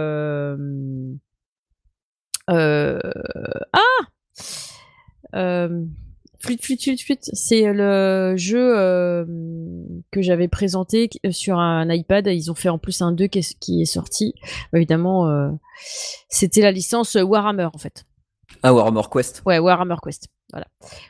[6.43, 7.29] euh, Flûte, flûte, flûte, flûte.
[7.33, 9.25] C'est le jeu euh,
[10.11, 12.27] que j'avais présenté qui- sur un iPad.
[12.27, 14.33] Ils ont fait en plus un 2 qui est, qui est sorti.
[14.73, 15.49] Évidemment, euh,
[16.29, 18.05] c'était la licence Warhammer en fait.
[18.61, 19.41] Ah, Warhammer Quest.
[19.45, 20.27] Ouais, Warhammer Quest.
[20.51, 20.67] Voilà.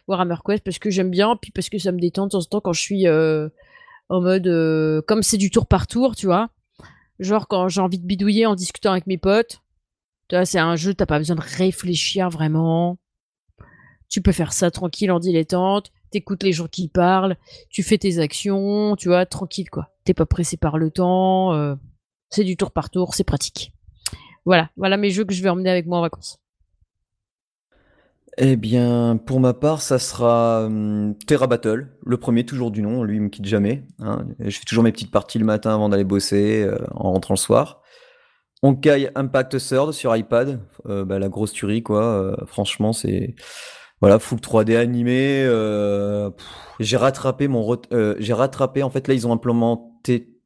[0.07, 2.43] Warhammer Quest parce que j'aime bien, puis parce que ça me détend de temps en
[2.43, 3.49] temps quand je suis euh,
[4.09, 4.47] en mode.
[4.47, 6.49] euh, comme c'est du tour par tour, tu vois.
[7.19, 9.61] Genre quand j'ai envie de bidouiller en discutant avec mes potes.
[10.29, 12.97] Tu vois, c'est un jeu, t'as pas besoin de réfléchir vraiment.
[14.13, 15.91] Tu peux faire ça tranquille en dilettante.
[16.11, 17.35] T'écoutes les gens qui parlent.
[17.71, 19.89] Tu fais tes actions, tu vois, tranquille quoi.
[20.03, 21.51] T'es pas pressé par le temps.
[21.55, 21.73] euh,
[22.29, 23.73] c'est du tour par tour, c'est pratique.
[24.45, 26.37] Voilà, voilà mes jeux que je vais emmener avec moi en vacances.
[28.37, 33.01] Eh bien, pour ma part, ça sera hum, Terra Battle, le premier, toujours du nom,
[33.01, 33.83] lui il me quitte jamais.
[33.97, 34.27] hein.
[34.37, 37.39] Je fais toujours mes petites parties le matin avant d'aller bosser, euh, en rentrant le
[37.39, 37.81] soir.
[38.61, 42.37] Honkai Impact Third sur iPad, euh, bah, la grosse tuerie quoi.
[42.45, 43.33] franchement, c'est
[44.03, 45.45] voilà, full 3D animé.
[45.45, 46.29] euh,
[46.81, 48.83] j'ai rattrapé mon, euh, j'ai rattrapé.
[48.83, 50.41] En fait, là, ils ont implémenté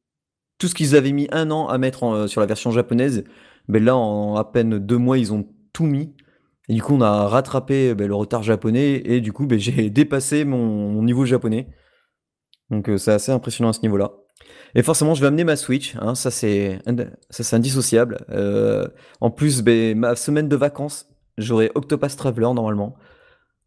[0.59, 3.23] tout ce qu'ils avaient mis un an à mettre euh, sur la version japonaise.
[3.67, 6.13] Mais là, en à peine deux mois, ils ont tout mis.
[6.69, 9.89] Et du coup, on a rattrapé ben, le retard japonais et du coup, ben, j'ai
[9.89, 11.67] dépassé mon, niveau japonais.
[12.69, 14.11] Donc, c'est assez impressionnant à ce niveau-là.
[14.75, 15.95] Et forcément, je vais amener ma Switch.
[15.99, 16.79] hein, ça, c'est
[17.53, 18.23] indissociable.
[19.19, 22.95] En plus, ben, ma semaine de vacances, j'aurai Octopus Traveler normalement.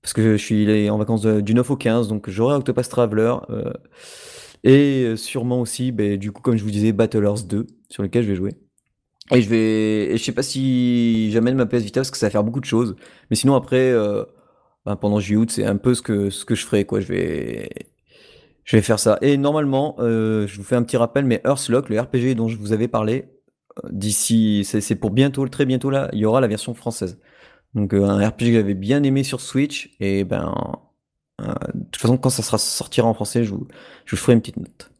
[0.02, 3.34] Parce que je suis en vacances du 9 au 15, donc j'aurai Octopus Traveler.
[3.50, 3.72] euh,
[4.62, 8.24] et euh, sûrement aussi, ben, du coup, comme je vous disais, Battlers 2, sur lequel
[8.24, 8.52] je vais jouer.
[9.32, 12.44] Et je vais, sais pas si j'amène ma PS Vita parce que ça va faire
[12.44, 12.96] beaucoup de choses.
[13.30, 14.24] Mais sinon après, euh,
[14.84, 16.86] ben, pendant juillet c'est un peu ce que ce que je ferai.
[16.90, 17.70] Je vais,
[18.64, 19.18] je vais faire ça.
[19.22, 22.72] Et normalement, je vous fais un petit rappel, mais Earthlock, le RPG dont je vous
[22.72, 23.26] avais parlé,
[23.90, 27.18] d'ici, c'est pour bientôt, très bientôt là, il y aura la version française.
[27.74, 29.90] Donc euh, un RPG que j'avais bien aimé sur Switch.
[30.00, 30.52] Et ben,
[31.40, 33.66] euh, de toute façon, quand ça sera sortira en français, je vous,
[34.06, 34.90] je vous ferai une petite note.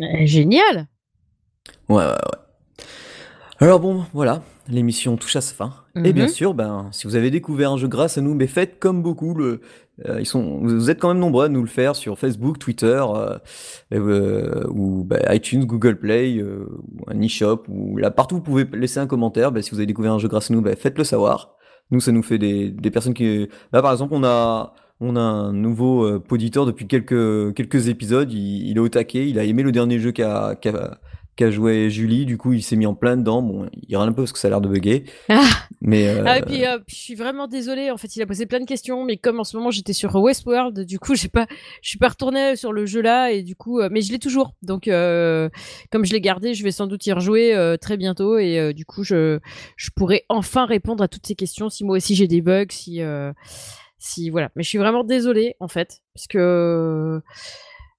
[0.00, 0.86] Euh, génial.
[1.88, 2.84] Ouais, ouais, ouais.
[3.58, 5.74] Alors bon, voilà, l'émission touche à sa fin.
[6.04, 6.30] Et bien Mhm.
[6.30, 9.34] sûr, ben, si vous avez découvert un jeu grâce à nous, mais faites comme beaucoup.
[9.34, 9.60] Le,
[10.06, 13.04] euh, ils sont, vous êtes quand même nombreux à nous le faire sur Facebook, Twitter,
[13.92, 19.06] ou bah, iTunes, Google Play, ou un eShop, ou là partout vous pouvez laisser un
[19.06, 19.52] commentaire.
[19.52, 21.54] Ben, si vous avez découvert un jeu grâce à nous, ben, faites-le savoir.
[21.90, 23.48] Nous, ça nous fait des, personnes qui.
[23.72, 28.32] Là, par exemple, on a, on a un nouveau euh, poditeur depuis quelques, quelques épisodes.
[28.32, 29.28] Il, est au taquet.
[29.28, 30.56] Il a aimé le dernier jeu qu'a
[31.36, 32.26] qu'a joué Julie.
[32.26, 33.42] Du coup, il s'est mis en plein dedans.
[33.42, 35.04] Bon, il râle un peu parce que ça a l'air de bugger.
[35.28, 35.42] Ah.
[35.80, 37.90] Mais euh, Ah, et puis, euh, je suis vraiment désolée.
[37.90, 40.14] En fait, il a posé plein de questions, mais comme en ce moment j'étais sur
[40.14, 41.46] Westworld, du coup, j'ai pas,
[41.82, 44.18] je suis pas retournée sur le jeu là, et du coup, euh, mais je l'ai
[44.18, 44.54] toujours.
[44.62, 45.48] Donc, euh,
[45.90, 48.84] comme je l'ai gardé, je vais sans doute y rejouer euh, très bientôt, et du
[48.84, 49.38] coup, je,
[49.76, 53.00] je pourrai enfin répondre à toutes ces questions si moi aussi j'ai des bugs, si,
[53.98, 54.50] si voilà.
[54.54, 57.20] Mais je suis vraiment désolée en fait, parce que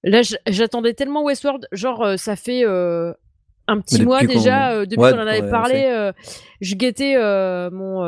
[0.04, 2.64] là, j'attendais tellement Westworld, genre ça fait.
[2.64, 3.12] euh,
[3.66, 6.12] un petit mois déjà, euh, depuis Ouais, qu'on en avait parlé, euh,
[6.60, 8.04] je guettais euh, mon,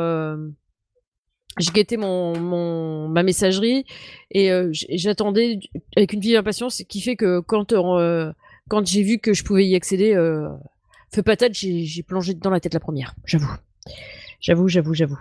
[1.59, 3.85] je guettais mon, mon ma messagerie
[4.31, 5.59] et j'attendais
[5.95, 7.73] avec une vive impatience, qui fait que quand
[8.69, 10.13] quand j'ai vu que je pouvais y accéder,
[11.13, 13.15] feu patate, j'ai plongé dedans la tête la première.
[13.25, 13.51] J'avoue,
[14.39, 15.19] j'avoue, j'avoue, j'avoue.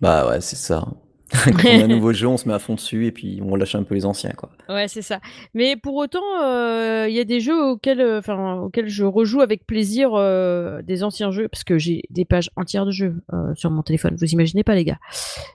[0.00, 0.86] bah ouais, c'est ça.
[1.44, 3.56] Quand on a un nouveau jeu, on se met à fond dessus et puis on
[3.56, 4.50] lâche un peu les anciens, quoi.
[4.68, 5.20] Ouais, c'est ça.
[5.52, 9.40] Mais pour autant, euh, il y a des jeux auxquels, euh, enfin, auxquels je rejoue
[9.40, 13.54] avec plaisir euh, des anciens jeux, parce que j'ai des pages entières de jeux euh,
[13.54, 14.16] sur mon téléphone.
[14.18, 14.98] Vous imaginez pas, les gars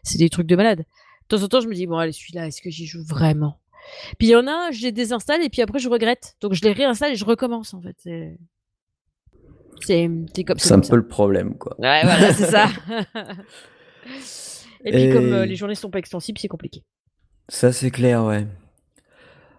[0.03, 0.79] C'est des trucs de malade.
[1.29, 3.59] De temps en temps, je me dis bon, allez, celui-là, est-ce que j'y joue vraiment?
[4.17, 6.35] Puis il y en a, un, je les désinstalle et puis après, je regrette.
[6.41, 7.95] Donc je les réinstalle et je recommence, en fait.
[7.99, 8.37] C'est,
[9.81, 10.89] c'est, c'est comme, C'est un ça.
[10.89, 11.75] peu le problème, quoi.
[11.79, 12.67] Ouais, voilà, c'est ça.
[14.85, 16.83] et puis Et- comme euh, les journées sont pas extensibles, c'est compliqué.
[17.47, 18.45] Ça, c'est clair, ouais.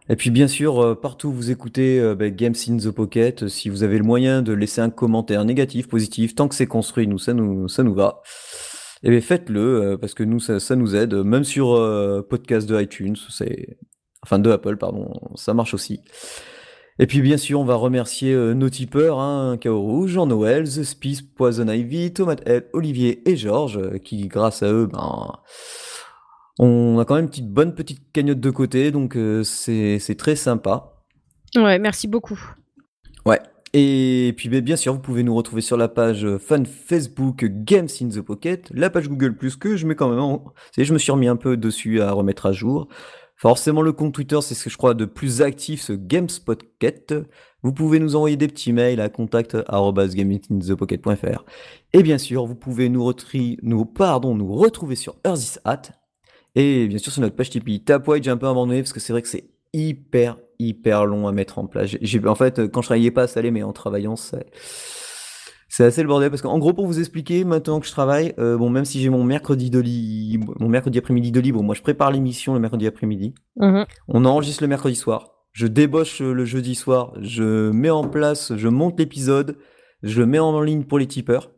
[0.09, 3.45] Et puis, bien sûr, euh, partout où vous écoutez euh, bah, Games in the Pocket,
[3.45, 6.67] euh, si vous avez le moyen de laisser un commentaire négatif, positif, tant que c'est
[6.67, 8.23] construit, nous, ça nous, ça nous va.
[9.03, 11.15] Et bien, faites-le, parce que nous, ça, ça nous aide.
[11.15, 11.69] Même sur
[12.29, 13.79] podcast de iTunes, c'est...
[14.23, 16.01] Enfin, de Apple, pardon, ça marche aussi.
[16.99, 21.23] Et puis, bien sûr, on va remercier euh, nos tipeurs, hein, Kaoru, Jean-Noël, The Spice,
[21.23, 25.33] Poison Ivy, Tomate L, Olivier et Georges, euh, qui, grâce à eux, ben...
[26.63, 30.37] On a quand même une petite bonne petite cagnotte de côté, donc euh, c'est très
[30.37, 31.03] sympa.
[31.57, 32.39] Ouais, merci beaucoup.
[33.25, 33.41] Ouais.
[33.73, 37.89] Et puis ben, bien sûr, vous pouvez nous retrouver sur la page fan Facebook Games
[38.03, 40.53] in the Pocket, la page Google Plus que je mets quand même en...
[40.77, 42.89] Je me suis remis un peu dessus à remettre à jour.
[43.41, 47.15] Forcément, le compte Twitter, c'est ce que je crois de plus actif, ce GameSpotket.
[47.63, 51.45] Vous pouvez nous envoyer des petits mails à contact@gamesinthepocket.fr.
[51.95, 53.11] Et bien sûr, vous pouvez nous,
[53.63, 55.81] nous, pardon, nous retrouver sur Earthis Hat.
[56.55, 57.83] Et bien sûr, sur notre page Tipeee.
[57.83, 61.33] Tapwide, j'ai un peu abandonné parce que c'est vrai que c'est hyper, hyper long à
[61.33, 61.97] mettre en place.
[62.01, 64.45] J'ai- en fait, quand je travaillais pas, ça allait, mais en travaillant, c'est,
[65.71, 66.29] c'est assez le bordel.
[66.31, 69.09] Parce qu'en gros, pour vous expliquer, maintenant que je travaille, euh, bon, même si j'ai
[69.09, 72.87] mon mercredi de libre, mon mercredi après-midi de libre, moi, je prépare l'émission le mercredi
[72.87, 73.35] après-midi.
[73.57, 73.87] Mhm.
[74.09, 75.31] On enregistre le mercredi soir.
[75.53, 77.15] Je débauche euh, le jeudi soir.
[77.21, 79.57] Je mets en place, je monte l'épisode.
[80.03, 81.51] Je le mets en ligne pour les tipeurs.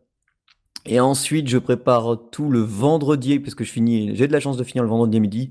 [0.85, 4.57] Et ensuite, je prépare tout le vendredi, parce que je finis, j'ai de la chance
[4.57, 5.51] de finir le vendredi à midi.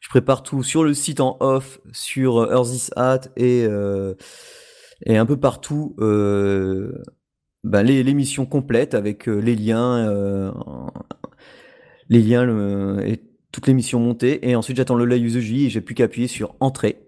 [0.00, 4.14] Je prépare tout sur le site en off, sur euh, Earth's Hat et, euh,
[5.06, 5.94] et un peu partout.
[6.00, 6.92] euh,
[7.64, 10.50] bah, les- l'émission complète avec euh, les liens, euh,
[12.08, 13.20] les liens le- et
[13.52, 14.48] toute l'émission montée.
[14.48, 16.98] Et ensuite, j'attends le live USJ et j'ai plus qu'à appuyer sur entrée.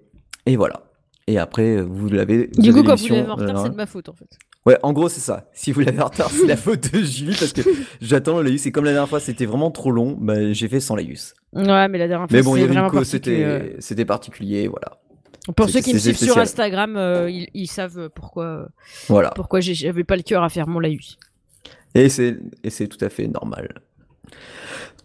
[0.47, 0.83] Et voilà.
[1.27, 2.49] Et après, vous l'avez.
[2.59, 4.29] Du coup, quand vous l'avez en retard, euh, c'est de ma faute en fait.
[4.67, 5.49] Ouais, en gros, c'est ça.
[5.55, 7.63] Si vous l'avez en retard, c'est la faute de Julie parce que
[8.03, 8.67] j'attends le laïus.
[8.67, 11.35] Et comme la dernière fois, c'était vraiment trop long, bah, j'ai fait sans laïus.
[11.55, 13.05] Ouais, mais la dernière fois, Mais bon, il y avait une vraiment euh.
[13.05, 14.99] c'était c'était particulier, voilà.
[15.57, 16.39] Pour ceux qui me suivent sur.
[16.39, 18.67] Instagram, euh, ils, ils savent pourquoi, euh,
[19.09, 19.31] Voilà.
[19.31, 21.19] pourquoi j'avais pas le cœur à faire mon laïus.
[21.95, 23.75] Et c'est et tout à fait normal.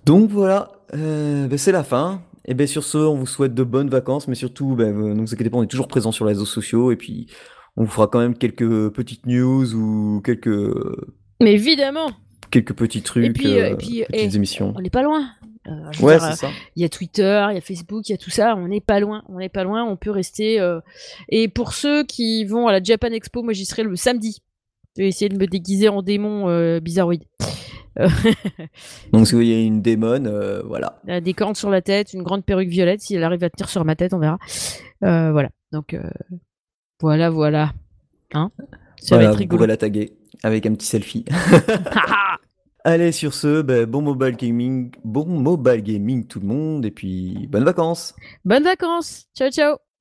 [0.05, 2.21] Donc voilà, euh, bah, c'est la fin.
[2.45, 5.21] Et bien sur ce, on vous souhaite de bonnes vacances, mais surtout, bah, euh, ne
[5.21, 7.27] vous inquiétez pas, on est toujours présent sur les réseaux sociaux et puis
[7.77, 10.73] on vous fera quand même quelques petites news ou quelques
[11.41, 12.09] Mais évidemment,
[12.49, 14.73] quelques petits trucs, puis, euh, euh, et puis, petites eh, émissions.
[14.75, 15.29] on n'est pas loin.
[15.69, 16.49] Euh, Ouais, ça.
[16.75, 18.55] Il y a Twitter, il y a Facebook, il y a tout ça.
[18.55, 19.23] On n'est pas loin.
[19.29, 19.83] On n'est pas loin.
[19.85, 20.59] On peut rester.
[20.59, 20.79] euh,
[21.29, 24.41] Et pour ceux qui vont à la Japan Expo, moi j'y serai le samedi.
[24.97, 27.23] Je vais essayer de me déguiser en démon euh, bizarroïde.
[29.11, 30.99] Donc si vous voyez une démon, euh, voilà.
[31.07, 33.01] Elle a des cornes sur la tête, une grande perruque violette.
[33.01, 34.37] Si elle arrive à tenir sur ma tête, on verra.
[35.03, 35.49] Euh, voilà.
[35.71, 36.01] Donc euh,
[37.01, 37.73] voilà, voilà.
[38.33, 38.51] Hein?
[39.01, 39.57] Ça Voilà, va être vous rigolo.
[39.57, 40.13] pourrez la taguer
[40.43, 41.25] avec un petit selfie.
[42.85, 47.47] Allez, sur ce, bah, bon mobile gaming, bon mobile gaming tout le monde, et puis
[47.47, 48.15] bonnes vacances.
[48.45, 49.27] Bonnes vacances.
[49.35, 49.88] Ciao, ciao.